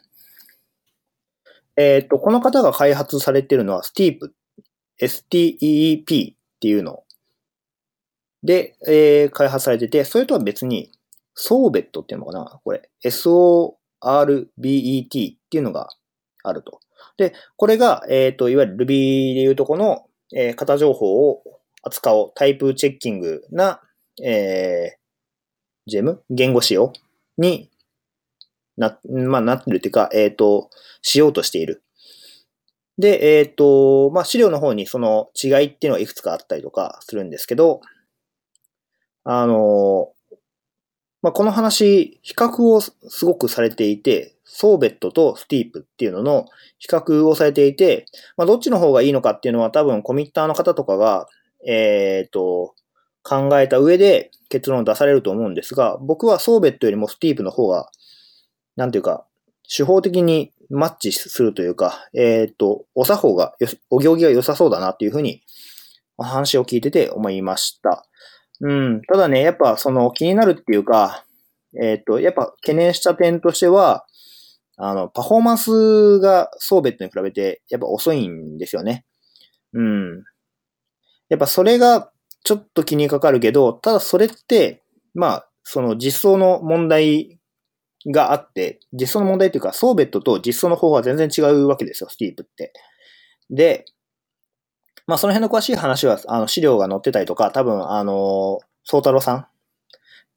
[1.76, 4.30] えっ、ー、と、この方が開発されてるのは STEEP、
[5.00, 7.02] STEEP っていうの
[8.42, 10.90] で、えー、開発されてて、それとは別に、
[11.34, 15.88] ソーベットっていうのかなこれ、SORBET っていうのが
[16.44, 16.80] あると。
[17.16, 21.42] で、これが、えっ、ー、と、いわゆる Ruby でいうとこの、えー、型情報を
[21.84, 23.80] 扱おうタイプチェッキングな、
[24.22, 26.22] えー、ジェム？
[26.30, 26.92] 言語仕様
[27.38, 27.70] に
[28.76, 30.70] な、まあ、なってるっていうか、えっ、ー、と、
[31.02, 31.82] しようとしている。
[32.98, 37.80] で、えっ、ー、と、まあ、資料の方にその違いっていうのはいくつかあったりとかするんですけど、
[39.24, 40.12] あの、
[41.22, 42.92] まあ、この話、比較をす
[43.24, 46.44] ごくされていて、ソーベットとスティープっていうのの
[46.78, 48.06] 比較をされていて、
[48.36, 51.26] まあ、どっちの方がいいのかっていうのは多分コミッターの方とかが
[51.66, 52.74] えっ、ー、と、
[53.22, 57.90] 考えた上で結論を出されると思うんですが、僕はソーベットよりもスティープの方が、
[58.76, 59.26] なんていうか、
[59.74, 63.54] 手法的にマッチするというか、えっ、ー、と、お作法が
[63.90, 65.42] お行儀が良さそうだなっていうふうに、
[66.18, 68.06] 話を聞いてて思いました。
[68.60, 69.02] うん。
[69.02, 71.24] ただね、やっぱその気になるっていうか、
[71.80, 74.06] えっ、ー、と、やっぱ懸念した点としては、
[74.76, 79.04] あの、パフォーマンスがソーベットに比べてやっぱ遅いんですよね。
[79.72, 80.24] うん。
[81.34, 82.12] やっぱそれが
[82.44, 87.40] ちょっと気にかかるけど、ただそれって、まあ、その実装の問題
[88.06, 92.72] があって、実装の問題っていうか、ソーベットと実装の方法は全然違うわけですよ、スティープって。
[93.50, 93.84] で、
[95.08, 99.46] まあその辺の詳しい話は、あの資料が載ってたりとか、多分、あの、宗太郎さん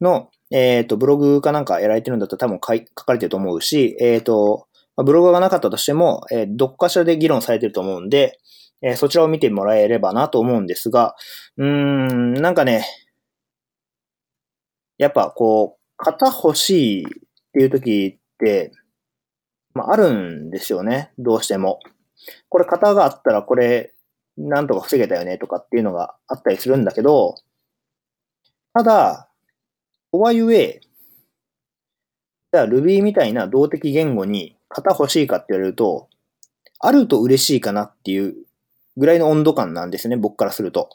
[0.00, 8.40] の、えっ、ー、と、ブログかなんかやられてるんだったら多分書書かれてると思うし、えっ、ー、と、ブログがなかったとしても、えー、どっかしらで議論されてると思うんで、
[8.82, 11.16] えー、そちらを見てもらえればなと思うんですが、
[11.56, 12.84] うーん、なんかね、
[14.98, 17.06] やっぱこう、型欲しいっ
[17.52, 18.72] ていう時って、
[19.74, 21.12] まあ、あるんですよね。
[21.18, 21.80] どうしても。
[22.48, 23.94] これ型があったらこれ、
[24.36, 27.34] なんとか防げたよねとかっていうのがあったりするんだけど、
[28.74, 29.28] ただ、
[30.12, 30.80] とはいえ、
[32.52, 36.08] じゃあ Ruby みたいな動的言語に型欲しいかって言われると、
[36.80, 38.36] あると嬉しいかなっていう
[38.98, 40.90] ぐらいの温度感なんですね、僕からすると。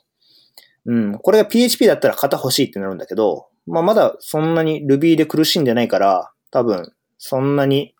[0.86, 7.95] うん、これが PHP だったら型欲しいってなるんだけど、まあまだそんなに Ruby で苦しんでないから、多分そんなに、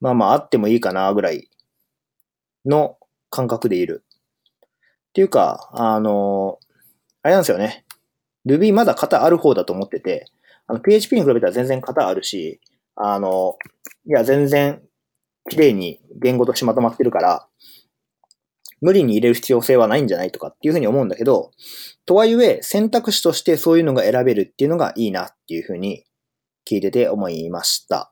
[0.00, 1.48] まあまああってもいいかなぐらい
[2.66, 2.98] の
[3.30, 4.04] 感覚でいる。
[5.08, 6.58] っていうか、あの、
[7.22, 7.86] あれなんですよね。
[8.46, 10.26] Ruby まだ型ある方だと思ってて、
[10.66, 12.60] あの PHP に比べたら全然型あるし、
[12.94, 13.56] あの、
[14.06, 14.82] いや全然
[15.48, 17.48] 綺麗に言語としてまとまってるから、
[18.80, 21.50] 無理に入れる必要性はないんじゃないとかっていうふうに思うんだけど、
[22.06, 26.04] とはいえ選択肢としてそういうのが選べるっていうのがいいなっていうふうに
[26.68, 28.10] 聞いてて思いました。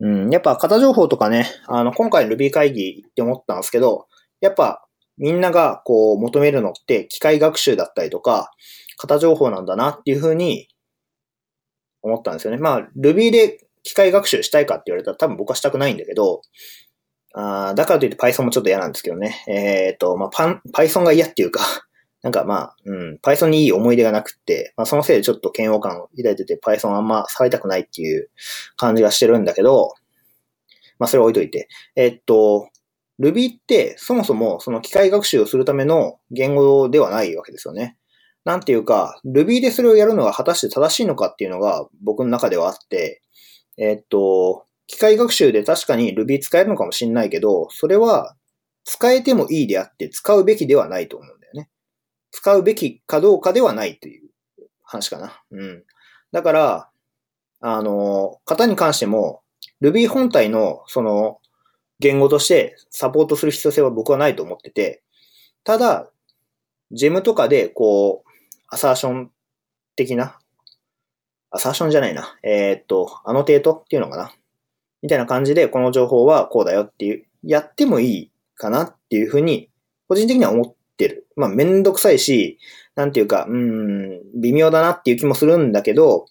[0.00, 4.06] うん、やっぱ型情報とかね、あの、今回の Ruby 会議って思ったんですけど、
[4.40, 4.86] やっぱ
[5.18, 8.50] みんながこう求めるのって機械学習だったりとか、
[8.98, 10.68] 型情報なんだなっていうふうに
[12.02, 12.56] 思ったんですよね。
[12.56, 16.42] まあ、Ruby で機械学習したいかって言われたら多分僕はしたくないんだけど、
[17.32, 19.44] あだからといって Python もちょっと嫌なんですけどね。
[19.46, 21.62] えっ、ー、と、まあ、Python が嫌っていうか
[22.22, 28.30] なんかまあ、うん、Python にいい思い出がなくって、まあそのせいでちょっと嫌悪感を抱いてて Python あんま触りたくないっていう
[28.76, 29.94] 感じがしてるんだけど、
[30.98, 31.68] まあそれ置いといて。
[31.96, 32.68] えっと、
[33.20, 37.96] Ruby ってそもそもその機械学習をするための言語ではないわけですよね。
[38.44, 43.22] なんていうか、Ruby でそれをやるのが果たして正しいのかっていうのが僕の中ではあって、
[43.76, 48.34] えっと、機械学習で確かに Ruby 使えるのかもしんないけど、それは
[48.82, 51.70] 使えてもいいであって使うべきではないと思うんだよね。
[52.32, 54.30] 使うべきかどうかではないという
[54.82, 55.44] 話かな。
[55.52, 55.84] うん。
[56.32, 56.90] だから、
[57.60, 59.42] あの、型に関しても
[59.80, 61.38] Ruby 本体のその
[62.00, 65.04] 言語としてサポートする必要性は僕はないと思ってて、
[65.62, 66.10] ただ、
[66.90, 68.28] gem とかでこう、
[68.66, 69.30] アサーション
[69.94, 70.40] 的な、
[71.52, 74.32] アサーションじゃないな、えー、っと、 annotate っていうのかな
[75.02, 79.70] みたいな感じで、この情報はこうだよっていう、やってもいいかなっていうふうに、
[80.08, 81.26] 個人的には思ってる。
[81.36, 82.58] まあ、めんどくさいし、
[82.94, 86.26] なんていうか、うん、微妙だなっていう気もするんだけど、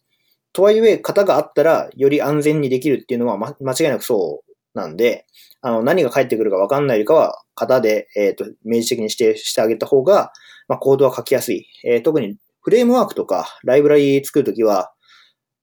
[0.53, 5.25] とはいえ、型があったら、より安全にできるっていうのは、ま、間違いなくそうなんで、
[5.61, 10.31] あの、何が返ってくるかわかんないよりかは、型で、えっ、ー、と、明示的に指定してあげた方が、
[10.67, 11.67] まあ、コードは書きやすい。
[11.83, 14.91] えー、特に、フレームワークとか、ライブラリー作るときは、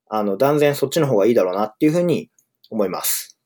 [0.09, 2.29] あの、断然そっちの方がいいだろうなっていうふうに
[2.69, 3.37] 思います。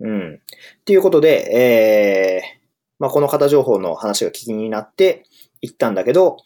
[0.00, 0.34] うん。
[0.34, 0.38] っ
[0.84, 2.60] ていうことで、えー、
[2.98, 5.24] まあ、この型情報の話が聞きになって
[5.60, 6.38] 行ったんだけど、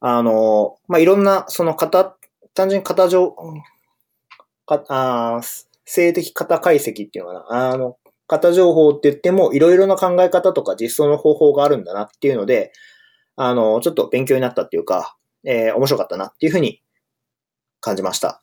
[0.00, 2.16] あの、まあ、いろんな、その型、
[2.54, 3.34] 単純に型情、
[4.66, 5.40] かあ
[5.84, 7.70] 性的型解析っていうのかな。
[7.72, 7.96] あの、
[8.28, 12.72] 型情報って言っても、いろいろな考え方とか実装の方法があるんだなっていうので、
[13.36, 16.82] あの、ちょっと勉強になったっていうか、えー、面白かったなっていうふうに
[17.80, 18.40] 感じました。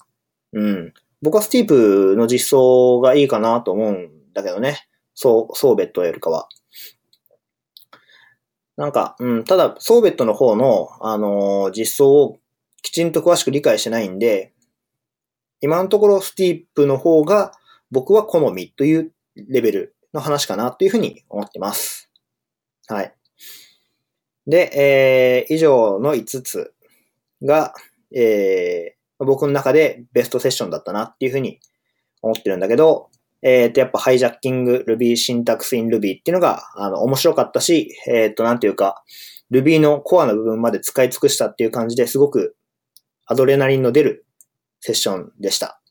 [0.54, 0.94] うん。
[1.22, 4.88] 僕はスティープの実装がいいかなと思うんだけどね。
[5.14, 6.48] そう、ソーベットよりかは。
[8.78, 12.40] なんか、うん、ただ、ソーベットの方の、あのー、実装を
[12.82, 14.54] きちんと詳しく理解してないんで、
[15.62, 17.52] 今のところスティープの方が
[17.92, 22.10] 僕は好みというレベルの話かなというふうに思ってます。
[22.88, 23.14] はい。
[24.48, 26.74] で、えー、以上の5つ
[27.44, 27.74] が、
[28.16, 31.60] えー、僕の中でベストセッションだったなっていうふうに
[32.22, 33.10] 思ってるんだけど、
[33.42, 39.04] えっ、ー、と、やっぱハイジャッキング Ruby シンタクスイン Ruby っていうのが、あの、面白かったし、えっ、ー、と、なんていうか、
[39.52, 42.56] Ruby のコアな部分まで使い尽くしたっていう感じですごく
[43.26, 44.26] アドレナリンの出る
[44.82, 45.82] セッションでした。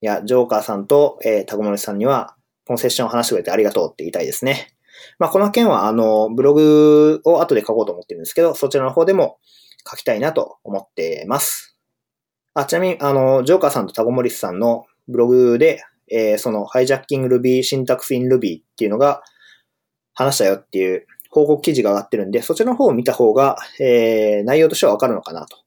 [0.00, 2.36] いや、ジョーカーさんと、えー、タコモリさんには、
[2.66, 4.74] このセッションを話してくれてありがとうって言いたいですね。
[5.18, 9.38] まあ、この件は、あの、ブログを後で書こうと思ってるんですけど、そちらの方でも
[9.88, 11.73] 書きたいなと思ってます。
[12.54, 19.22] あ、ちなみに、あの、ジョーカーさんとタコモリスさんのブログで、えー、その、ハイジャッキング Ruby、シンタクスイン Ruby っていうのが、
[20.14, 25.58] 話したよっていう報告記事が上がってるんで、そちらの方を見た方が、えー、内容としてはわかるのかなと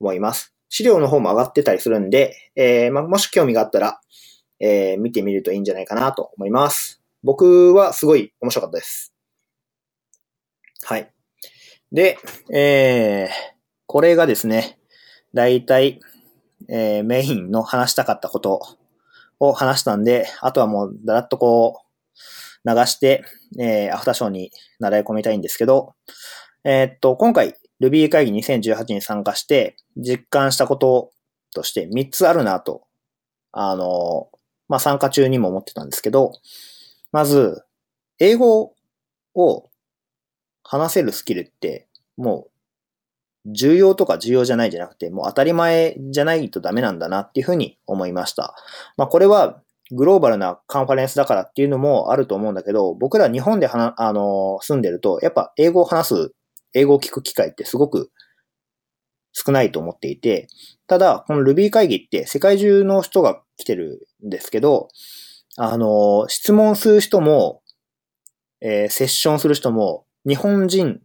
[0.00, 0.54] 思います。
[0.68, 4.00] 資料の方も上がってたりするんで、えー、ま、もし興味があったら、
[4.60, 7.02] えー、見てみるといいんじゃないかなと思います。
[7.22, 9.12] 僕はすごい面白かったです。
[10.84, 11.10] はい。
[11.90, 12.18] で、
[12.54, 13.28] えー、
[13.86, 14.78] これがですね、
[15.34, 16.00] だいたい、
[16.68, 18.60] えー、メインの話したかったこと
[19.38, 21.86] を話したんで、あとはもうだらっとこう、
[22.68, 23.24] 流して、
[23.60, 24.50] えー、アフターショーに
[24.80, 25.94] 習い込みたいんですけど、
[26.64, 31.12] えー、っと、今回、Ruby 会議2018に参加して、実感したこと
[31.54, 32.82] として3つあるなと、
[33.52, 34.28] あの、
[34.68, 36.32] まあ、参加中にも思ってたんですけど、
[37.12, 37.62] まず、
[38.18, 38.74] 英語
[39.34, 39.70] を
[40.64, 41.86] 話せるスキルって、
[42.16, 42.50] もう、
[43.52, 48.54] 重要とか重要じゃないじゃなくて、もう当たり前じゃないとダメなんだなっていうふうに思いました。
[48.96, 56.32] まあこれはグローバルなカンファレンスだからっていうのもあると思うんだけど、僕ら日本ではな、あの、住んでると、やっぱ英語を話す、
[56.74, 58.10] 英語を聞く機会ってすごく
[59.32, 60.48] 少ないと思っていて、
[60.88, 64.88] ただ、この Ruby 会議って世界中の人が来てるんですけど、
[65.56, 67.62] あの、質問する人も、
[68.60, 71.00] えー、セッションする人も、日本人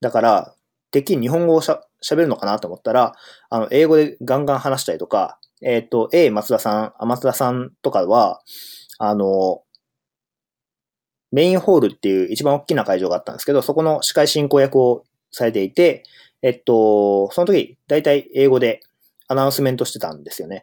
[0.00, 0.55] だから、
[0.96, 3.14] てっきり日本語をしゃ喋るのかなと思ったら、
[3.50, 8.40] あの、英語でガンガン話したりとか、えっ、ー、と、A 松田さん、松田さんとかは、
[8.98, 9.60] あの、
[11.32, 16.02] メインホールっていう一番大きな会場があったんですけど、そこの司会進行役をされていて、
[16.40, 18.80] えっと、その時、だいたい英語で
[19.28, 20.62] アナウンスメントしてたんですよね。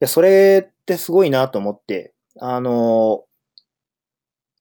[0.00, 3.24] で、それってすごいなと思って、あの、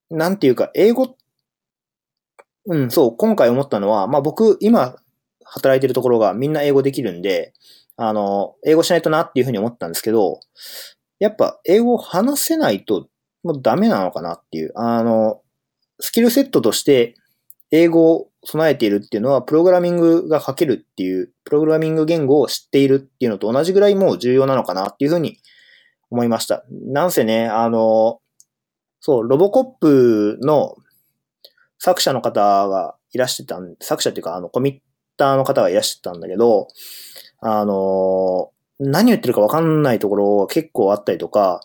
[0.10, 1.16] なんていうか、英語っ、
[2.68, 4.96] うん、そう、今回思ったのは、まあ僕、今、
[5.44, 7.54] 働いてるところがみんな英語できるんで、
[7.98, 10.40] あの、英語しないとなっていうふうに思ったんですけど、
[11.20, 13.08] やっぱ英語を話せないと
[13.44, 14.72] もうダメなのかなっていう。
[14.76, 15.42] あの、
[16.00, 17.16] スキルセットとして
[17.72, 25.38] 英語を備えているっていうのは、プログラミングが書けるっていう、プログラミング言語を知っているっていうのと同じぐらいもう重要なのかなっていうふうに
[26.10, 26.66] 思いました。
[26.70, 28.20] なんせね、あの、
[29.00, 30.76] そう、ロボコップの
[31.86, 34.80] 作者の方がいらしてたん、作者っていうか、あの、コミッ
[35.18, 36.68] ターの方がいらしてたんだけど、
[37.42, 41.62] あの、何言ってるかわかんないところが結構あったりとか、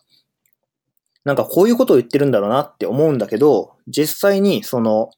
[1.25, 5.09] なんかこういうことを言ってるんだろうなって思うんだけど、実際にその、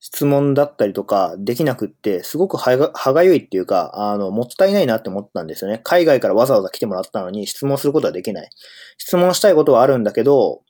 [0.00, 5.80] 質問だったりとかできなくって、すごく歯が歯がゆいっていうか、あの、もったいないなって思ったんですよね。
[5.84, 8.50] 海外からわざわざ来てもらったのに質問することはできない。
[8.98, 10.62] 質問したいことはあるんだけど、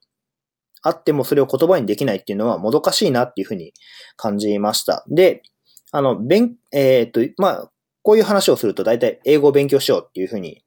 [0.83, 3.73] あってもそれを言葉にできないっていうのはもどかしいなっていうふうに
[4.17, 5.05] 感じました。
[5.09, 5.43] で、
[5.93, 7.71] あの、勉、えー、っと、まあ、
[8.03, 10.65] こういう話をすると大体英語を勉強しようっていうふうに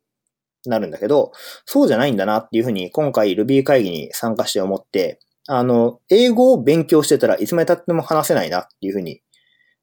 [0.66, 1.32] なるんだけど、
[1.66, 9.22] そうじゃないんだなっていうふうに今回 Ruby 会議に参加して思って、あの、英語を勉強してたらいつまで経っても話せないなっていうふうに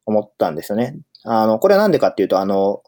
[0.06, 0.96] 思ったんですよね。
[1.24, 2.82] あの、これはなんでかっていうと、あの、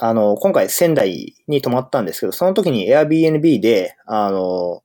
[0.00, 4.82] あの、今回仙台に泊まったんですけど、その時に Airbnb で、あの、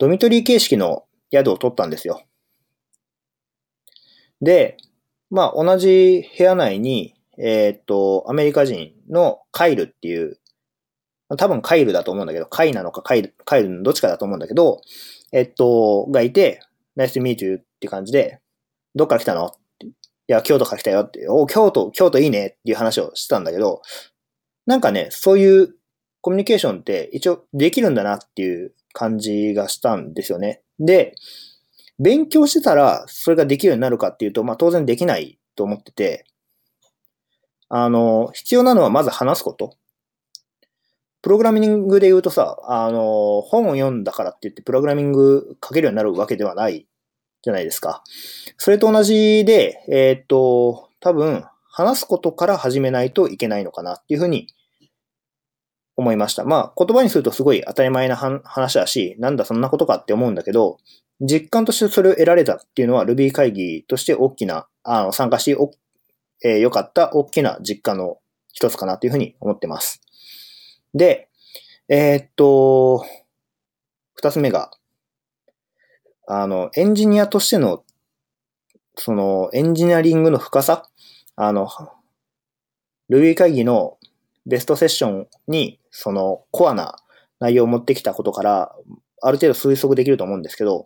[0.00, 2.22] ドミトリー形式の宿を取ったんですよ。
[4.40, 4.78] で、
[5.30, 10.38] まあ、同じ部屋内に、えっ、と、アメリカ人のカイルっていう、
[11.36, 14.80] 多分カイルだと思うんだけど、カイなのかカイル、カイルのどっちかだと思うんだけど、
[15.32, 16.62] えっと、がいて、
[16.96, 18.40] ナイスミートゥーって感じで、
[18.94, 19.54] どっから来たの？
[19.82, 19.86] い
[20.28, 23.82] や、京都から来たよって、お、京都、京都いいねっていう話をしてたんだけど、
[24.64, 25.74] なんかね、そういう
[26.22, 30.62] コミュニケーションって一応できるんだなっていう感じがしたんですよね。
[30.78, 31.14] で、
[31.98, 36.24] 勉強してたらそれができるようになるかっていうと、まあ当然できないと思ってて、
[37.68, 39.76] あの、必要なのはまず話すこと。
[41.22, 46.86] プログラミングで言うとさ、あの、本を読んだからって言ってプログラミング書けるようになるわけではない
[47.42, 48.02] じゃないですか。
[48.56, 54.48] それと同じで、えー、っと、多分、話すことから始めないといけないのかなっていうふうに
[56.00, 56.44] 思いました。
[56.44, 60.78] まあ、言葉にするとすごい当たり前な話だし、なんだそんなことかって思うんだけど、
[61.20, 65.70] 実感としてそれを得られたっていうのは Ruby 会議として大きな、あの、参加して良、
[66.42, 68.18] えー、かった大きな実感の
[68.52, 70.00] 一つかなというふうに思ってます。
[70.94, 71.28] で、
[71.88, 73.04] えー、っと、
[74.14, 74.70] 二つ目が、
[76.26, 77.84] あの、エンジニアとしての、
[78.96, 80.88] その、エンジニアリングの深さ
[81.36, 81.68] あの、
[83.10, 83.98] Ruby 会議の
[84.46, 86.96] ベストセッションに、その、コアな
[87.38, 88.74] 内容を持ってきたことから、
[89.22, 90.84] ある程度推測できると思うんですけど、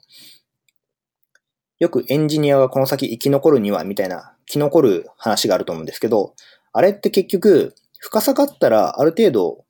[1.79, 6.35] よくエンジニアがこの先生き残るには、みたいな、生き残る話があると思うんですけど、
[6.73, 9.65] あれって結局、深さがあったら、ある程度、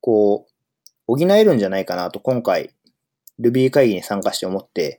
[0.00, 0.54] こう、
[1.06, 2.74] 補えるんじゃないかなと今回
[3.40, 4.98] Ruby 会議に参加して思って、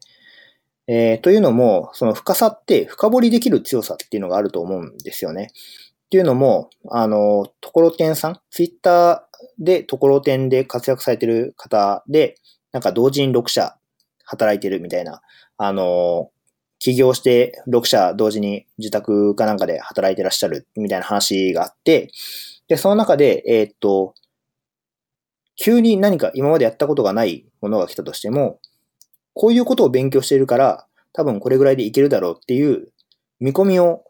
[0.87, 5.51] えー、というのも、その深さって深掘りできる強さっていうのがあると思うんですよね。
[6.15, 12.35] っていうのも、あの、ところてんさん、ツイッターでところてんで活躍されてる方で、
[12.71, 13.75] なんか同時に6社
[14.23, 15.21] 働いてるみたいな、
[15.57, 16.31] あの、
[16.79, 22.11] 起業して6社同時に自宅かなんかで働いてらっしゃるみたいな話があって、
[22.69, 24.15] で、その中で、えー、っと、
[25.57, 28.61] 急に何か今までやったことがないものが来たとしても、
[29.33, 32.87] こういうことを勉強しているから、多分これぐらいでいけるだろうっていう
[33.41, 34.05] 見込みを、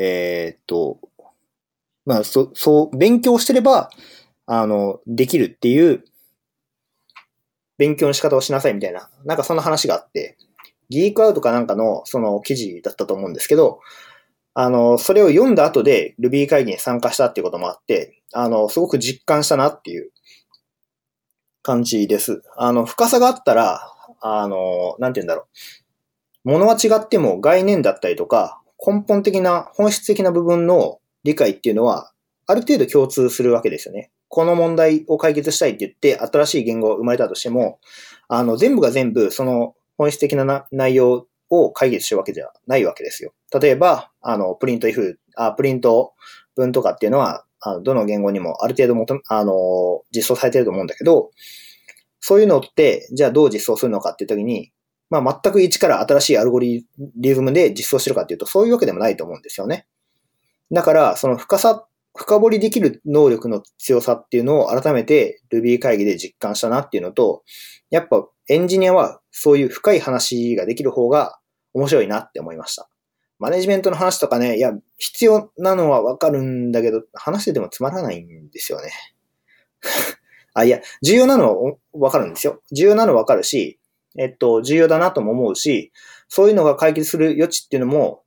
[0.00, 1.00] えー、っと、
[2.06, 3.90] まあ、そ、そう、勉強してれば、
[4.46, 6.04] あの、できるっていう、
[7.78, 10.36] 勉強の仕方をしなさいみたいな、なんかそんな話があって、
[10.88, 13.80] ギークアウトかなんかのその記事だったと思うんですけど、
[14.54, 20.10] あの、それを読んだ後で Ruby 会議に参加したっていうこともあって、あの、すごく実感したなっていう
[21.62, 22.42] 感じです。
[22.56, 25.46] あの、深さがあったら、あの、なんて言うんだろ
[26.44, 26.50] う。
[26.50, 32.12] ものは違っても概念だったりとか、根本的な、本質的な部分の理解っていうのは、
[32.46, 34.10] ある程度共通するわけですよね。
[34.28, 37.78] この問題を解決したいって言って、新しい言語が生まれたとしても、
[38.28, 43.32] あの、全部が全部、その本質的な内容を解決してるわけじゃないわけですよ。
[43.60, 46.14] 例えば、あの、プリント if、あ、プリント
[46.54, 51.30] 文とかっていうのは、あのどの言語にもある程度もと、あの、実装されてると思うんだけど、
[52.20, 54.70] そういうのって、じゃあどう実装するのかっていう時に、
[55.10, 56.86] まあ全く一から新しいアルゴリ
[57.22, 59.86] ズムで実装してるかっていうと、そういうわけでもないと思うんですよね。
[60.70, 67.42] だから、その深さ、深掘りできる能力の強さっていうのを改めて Ruby 会議で実感したなっていうのと、
[67.90, 71.38] やっぱエンジニアはそういう深い話ができる方が
[71.74, 72.88] 面白いなって思いました。
[73.38, 78.90] マネジメントの話とかね、いや、必要なのはわかるんだけど、話しててもつまらないんですよね。
[80.54, 82.60] あ、いや、重要なのはわかるんですよ。
[82.72, 83.77] 重要なのはわかるし、
[84.18, 85.92] えっと、重要だなとも思うし、
[86.28, 88.22] そういうのが解決する余地っていうのも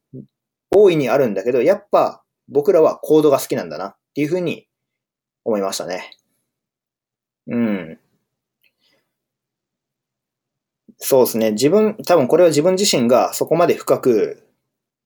[0.71, 4.67] 大いにあるんだけど、やっぱ僕らはコードが好きなんだなっていうふうに
[5.43, 6.11] 思いましたね。
[7.47, 7.99] うん。
[10.97, 11.51] そうですね。
[11.51, 14.47] 自分、多分これは自分自身がそこまで深く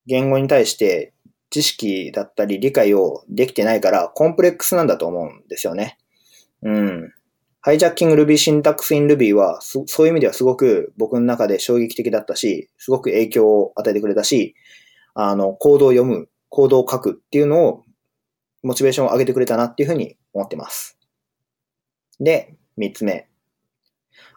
[0.06, 1.14] 言語に対して
[1.50, 5.98] 知識だったり理解をできてないからコンプレックスなんだと思うんですよね。
[6.62, 7.14] うん。
[7.66, 14.54] ハイジャッキング Ruby シンタックスイン Ruby はそういう意味ではすごく僕の中で衝撃的だったし、すごく影響を与えてくれたし、
[15.16, 17.84] あの、コードを読む、コードを書くっていうのを
[18.62, 21.00] モチベーションを上げてくれたなっていうふうに思ってます。
[22.20, 23.28] で、三つ目。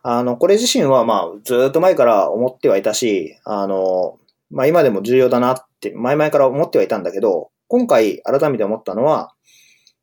[0.03, 4.19] あの、これ自身はまあ、ずっと前から思ってはいたし、あの、
[4.51, 9.35] まあ今でも重要だなって前々から思ってはいたんだけど、今回改めて思ったのは、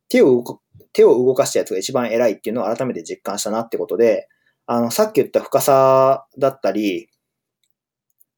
[0.09, 0.61] 手を、
[0.95, 4.29] 手を動かしたやつが一番偉いっていうのを改めて実感したなってことで、
[4.65, 7.09] あの、さっき言った深さだったり、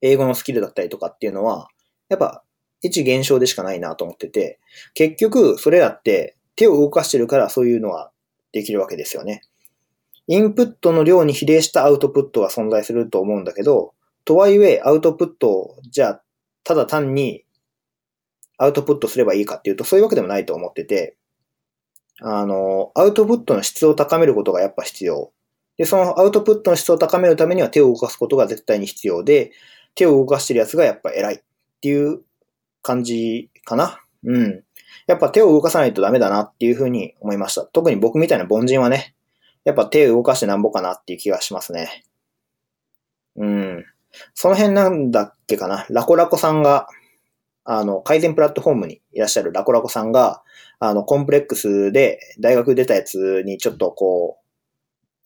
[0.00, 1.68] 英語のスキルだったりとかっていうのは、
[2.08, 2.42] やっぱ
[2.82, 4.58] 一現象でしかないなと思ってて、
[4.94, 8.10] 結局それらって手を動かしてるからそういうのは
[8.50, 9.42] できるわけですよね。
[10.26, 13.94] インプットの量に比例したアウトプットが存在すると思うんだけど、
[14.24, 16.22] とはいえアウトプットじゃあ、
[16.64, 17.44] ただ単に
[18.58, 21.16] アウトプットすればいいかっていうとそういうわけでもないと思ってて、
[22.20, 25.32] あの、アウトプットの質を高めることがやっぱ必要。
[25.76, 29.52] で、そのアウトプットの質を高めるためには手を動かすことが絶対に必要で、
[29.94, 31.38] 手を動かしてるやつがやっぱ偉いっ
[31.80, 32.22] ていう
[32.82, 34.00] 感じかな。
[34.24, 34.64] うん。
[35.06, 37.64] やっぱ手を動かさないとダメだなっていうふうに思いました。
[37.64, 39.14] 特に僕みたいな凡人はね、
[39.64, 42.04] やっぱ手を動かしてなんぼかなっていう気がしますね。
[43.36, 43.84] うん。
[44.34, 45.86] その辺なんだっけかな。
[45.90, 46.88] ラコラコさんが、
[47.70, 50.42] あの、改善プラットフォームにいらっしゃるラコラコさんが、
[50.78, 54.48] あの、コンプレックスで大学出たやつにちょっとこう、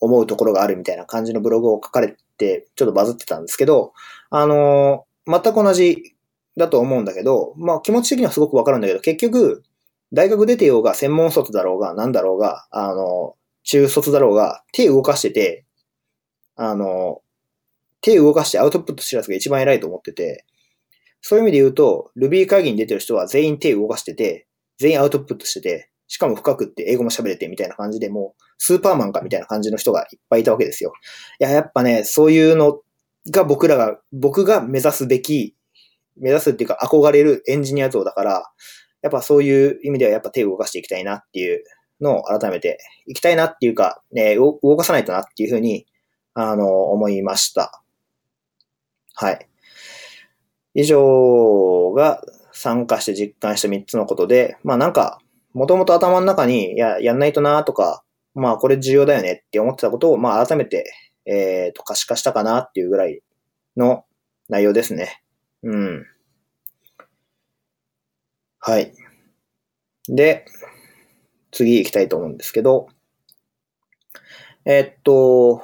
[0.01, 3.93] 思うところがあるみたいな感じのブログを書かれて、ちょっとバズってたんですけど、
[4.29, 6.15] あの、全く同じ
[6.57, 9.63] だと思うんだけど、まあ気持ち的にはすごくわかるんだけど、結局、
[10.11, 15.65] 大学出てようが、専門卒だろうが、なんだろうが、あの、中卒だろうが、手動かしてて、
[16.57, 17.21] あの、
[18.01, 20.45] 手動かしてアウトプットしてるやつが一番偉いと思ってて、
[21.25, 24.45] そういう意味で言うと、Ruby 会議に出てる人は全員手動かしてて、
[24.77, 30.91] 全員アウトプットしてて、しかも深くって英語も喋れてみたいな感じでもう、スーパーマンかみたいな感じの人がいっぱいいたわけですよ。
[31.39, 32.81] いや、やっぱね、そういうの
[33.31, 35.55] が僕らが、僕が目指すべき、
[36.17, 38.51] 目指すっていうか憧れるエンジニア像だから、
[39.01, 41.63] やっぱそういう意味ではやっぱ手を動かしていきたいなっていう
[42.01, 45.85] のを改めていきたいなっていうか、ね、動かさないとなっていうふうに、
[46.33, 47.81] あの、思いました。
[49.15, 49.47] はい。
[50.73, 52.21] 以上が
[52.51, 55.19] 参加して実感した3つのことで、まあなんか、
[55.53, 58.03] もともと頭の中に、いや、やんないとなとか、
[58.33, 60.91] まあこれ重要だよねって思ってたことを、まあ改めて、
[61.25, 63.21] えっ、ー、と、可視化したかなっていうぐらい
[63.77, 64.05] の
[64.49, 65.23] 内容ですね。
[65.61, 66.05] うん。
[68.59, 68.93] はい。
[70.07, 70.45] で、
[71.51, 72.87] 次行きたいと思うんですけど、
[74.65, 75.63] え、っと、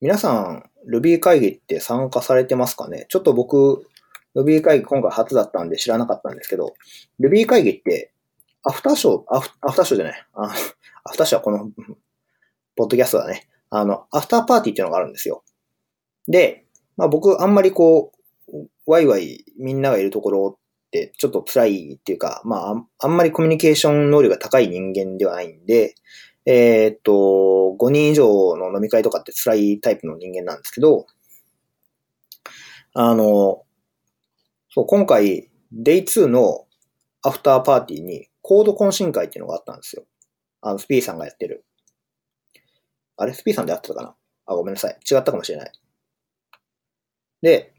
[0.00, 3.06] 皆さん、Ruby 会議って参加されてますかね？
[3.08, 3.86] ちょっと僕、
[4.34, 6.74] Ruby 会議今回初だったんで知らなかったんですけど、
[7.20, 8.12] Ruby 会議って、
[8.62, 10.26] アフターショー、アフアフターショーじゃない。
[10.34, 10.44] あ
[11.04, 11.70] アフターショーはこの、
[12.76, 13.48] ポッドキャストだね。
[13.70, 15.42] あの、アフターパーティーっていうのがあるんですよ。
[16.28, 16.64] で、
[16.96, 18.12] まあ僕、あんまりこ
[18.48, 25.94] う、ワイワイみんながいるところってちょっと辛いっていうか、まあ、あんまりコミュニケーション能力が高い人間ではないんで、
[26.44, 27.12] えー、っと、
[27.78, 31.06] 5人以上の飲み会とかって辛いタイプの人間なんですけど、
[32.94, 33.62] あの、
[34.74, 36.64] そう、今回、Day2 の
[37.20, 40.04] アフターパーティーにコード懇親会っていうのがあったんですよ。
[40.62, 41.66] あの、スピーさんがやってる。
[43.18, 44.16] あれ、スピーさんでやってたかな？
[44.46, 44.94] あ、ごめんなさい。
[44.94, 45.72] 違ったかもしれない。
[47.42, 47.74] で、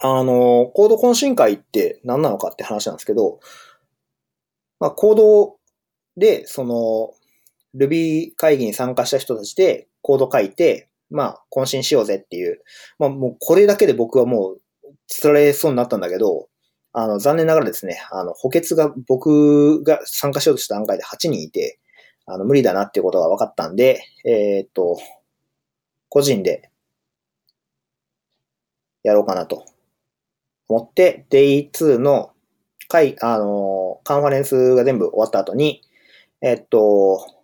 [0.00, 3.40] あの、コード懇親会って何なのかって話なんですけど、
[4.80, 5.56] まあ、コード
[6.18, 7.14] で、その、
[7.74, 12.62] Ruby 会議に参加した人たちでコード書いて、まあ、懇親しようぜっていう。
[12.98, 14.60] まあ、もうこれだけで僕はもう、
[15.06, 16.48] 釣られそうになったんだけど、
[16.92, 21.78] あの、残念ながらですね、あの、補欠が僕が参加しようとした段階で8人いて、
[22.26, 24.98] あの、無理だなっていうことが分かったんで、えー、っと、
[26.08, 26.70] 個人で
[29.02, 29.64] やろうかなと
[30.68, 32.32] 思って、Day2 の
[32.88, 35.82] 会、あの、カンファレンスが全部終わった後に、
[36.40, 37.37] えっと、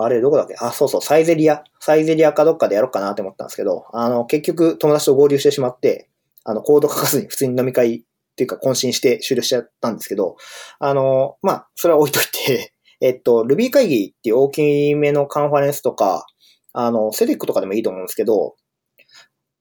[0.00, 0.54] あれ、どこだっけ？
[0.60, 1.64] あ、そうそう、サイゼリア。
[1.80, 6.08] サイゼリアかどっかでやろうかなって思ったんですけど、あの、結局友達と合流してしまって、
[6.44, 8.02] あの、コード書かずに普通に飲み会っ
[8.36, 10.36] ていうか渾身して終了しちゃったんですけど、
[10.78, 16.26] あの、まあ、それは置いといて、 えっと、Ruby 会議っていう大きめのカンファレンスとか、
[16.72, 18.56] あの、セレクとかでもいいと思うんですけど、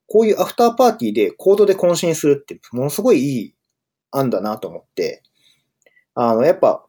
[0.07, 3.55] こういうアフターパーティーでコードで渾身するってものすごいいい
[4.11, 5.21] 案だなと思って、
[6.15, 6.86] あの、やっぱ、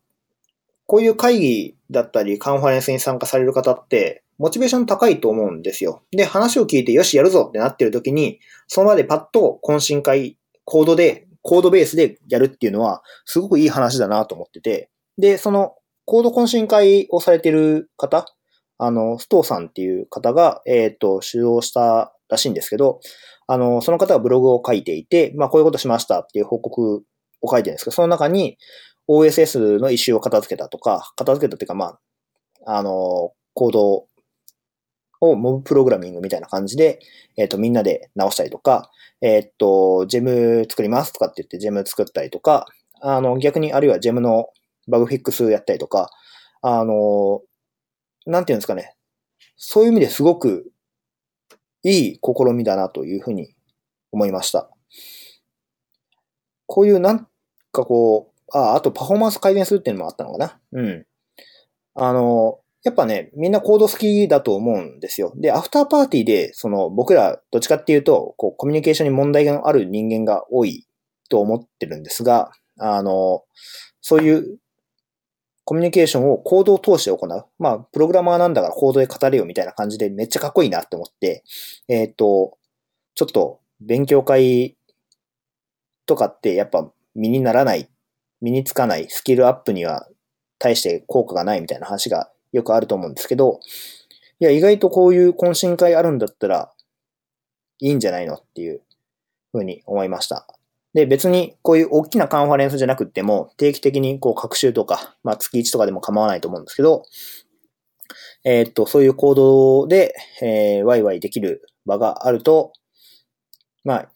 [0.89, 6.03] こういう会議だったりカンファレンスに参加される方って、モチベーション高いと思うんですよ。
[6.13, 15.75] で、話を聞いてよしやるぞってなってる時に、その場でパッと懇親会、コードで、コードベースでやるっていうのは、すごくいい話だなと思ってて、で、その、
[16.07, 18.25] コード懇親会をされてる方、
[18.79, 23.01] あの、ストーさんっていう方が、えっ、ー、と、主導したらしいんですけど、
[23.47, 27.05] あの、その方がブログを書いていて、まあ、こういうことしましたっていう報告
[27.43, 28.57] を書いてるんですけど、その中に
[29.09, 31.99] OSS の一周を片付けたとか、片付けたっていうか、ま
[32.67, 34.07] あ、あの、コード
[35.21, 37.01] をモブプログラミングみたいな感じで、
[37.37, 38.91] えっ、ー、と、みんなで直したりとか、
[39.21, 42.67] えっ、ー、と、ジェム作りますとかって言ってジェム作ったりとか、
[43.01, 44.49] あの、逆にあるいはジェムの
[44.89, 46.11] バグフィックスやったりとか、
[46.63, 47.43] あの、
[48.27, 48.95] なんていうんですかね。
[49.57, 50.71] そういう意味ですごく
[51.83, 53.55] いい試みだなというふうに
[54.13, 54.71] 思いました。
[56.67, 57.27] こういうなん
[57.73, 60.59] かこう、あ、あとパフォーマンス改善するっていうのもあったのかな。
[60.73, 61.07] うん。
[61.95, 65.33] あの、やっぱね、みんなコード好きだと思うんですよ。
[65.37, 70.87] で、アフターパーティーで、その、僕ら、どっちかっていうと、こう、コミュニケーションに問題がある人間が多い
[71.29, 73.43] と思ってるんですが、あの、
[74.01, 74.59] そういう
[75.69, 77.45] コミュニケーションをコードを通して行う。
[77.59, 81.45] まあ、プログラマーなんだからコードで語れよみたいな感じでめっちゃかっこいいなって思って、
[81.89, 82.57] えっ、ー、と、
[83.15, 84.79] ちょっと勉強会
[86.07, 87.91] とかってやっぱ身にならない、
[88.41, 90.09] 身につかないスキルアップには
[90.59, 93.61] 対して効果がないみたいな話がよくあると思うんですけど、
[94.41, 96.73] いや、意外とこういう懇親会あるんだったら
[97.81, 98.83] いいんじゃないのっていう
[99.53, 100.47] ふうに思いました。
[100.95, 107.03] で、別にこういう大きなカンファレンスじゃなくても、定期的にこう、各週とか、まあ月1とかでも構わないと思うんですけど、
[108.45, 112.73] えー、っと、そういう行動で、えー、ワイワイできる場があると、
[113.85, 114.09] まあ、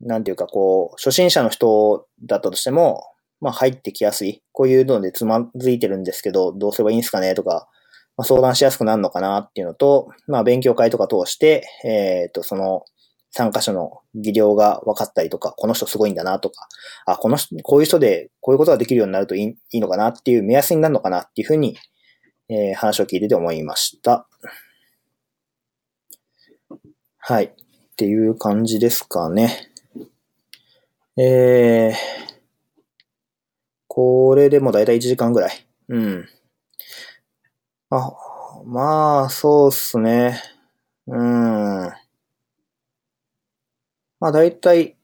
[0.00, 3.02] なんていうかこう、初心者の人だったとしても、
[3.44, 4.42] まあ入ってきやすい。
[4.52, 7.68] こういうのでつまずいてるんですけど、どうすればいいんですかねとか、
[8.16, 12.84] まあ、相談しやすくなるのかなっていうのと、まあ勉強会とか通して、えっ、と、その、
[13.30, 16.68] 参加者の技量が分かったりとか、この人すごいんだなとか、
[17.04, 21.76] あ、この人、こういう人でこういうことができるようになるといいいいのかなっていう目安になるのかなっていうふうに、
[22.48, 24.28] えー、話を聞いてて思いました。
[27.18, 27.44] はい。
[27.44, 27.50] っ
[27.96, 29.68] ていう感じですかね。
[31.16, 32.33] えー、
[33.94, 35.66] これでもだいたい1時間ぐらい。
[35.88, 36.28] うん。
[37.90, 38.12] あ、
[38.64, 40.42] まあ、そうっすね。
[41.06, 41.92] うん。
[44.18, 44.96] まあ大体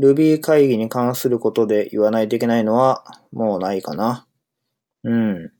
[0.00, 4.26] Ruby 会議に関することで言わないといけないのはもうないかな。
[5.04, 5.52] うん。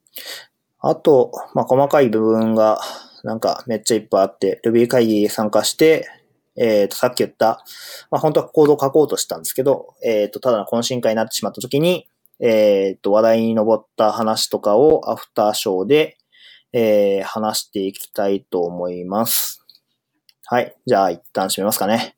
[0.79, 2.81] あと、まあ細かい部分が
[3.23, 6.09] なんかめっちゃいっぱいあって、Ruby 会議参加して、
[6.57, 7.63] えっ、ー、と、さっき言った、
[8.11, 12.09] まあ本当はコードを書こうとしたんですけど、えっ、ー、と、ただの懇親会になってしまった時に、
[12.45, 16.19] えっ、と、話題に上った話とかをアフターショーで、
[16.73, 19.65] えー、話していきたいと思います。
[20.47, 20.75] はい。
[20.85, 22.17] じゃあ一旦閉めますかね。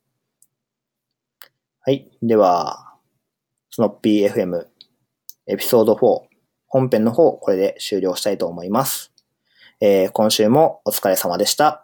[1.83, 2.11] はい。
[2.23, 2.95] では、
[3.71, 4.65] スノッピー FM
[5.47, 6.23] エピソード4
[6.69, 9.13] 本編の方、これで終了したいと思います。
[9.81, 11.84] えー、今週もお疲れ様でした。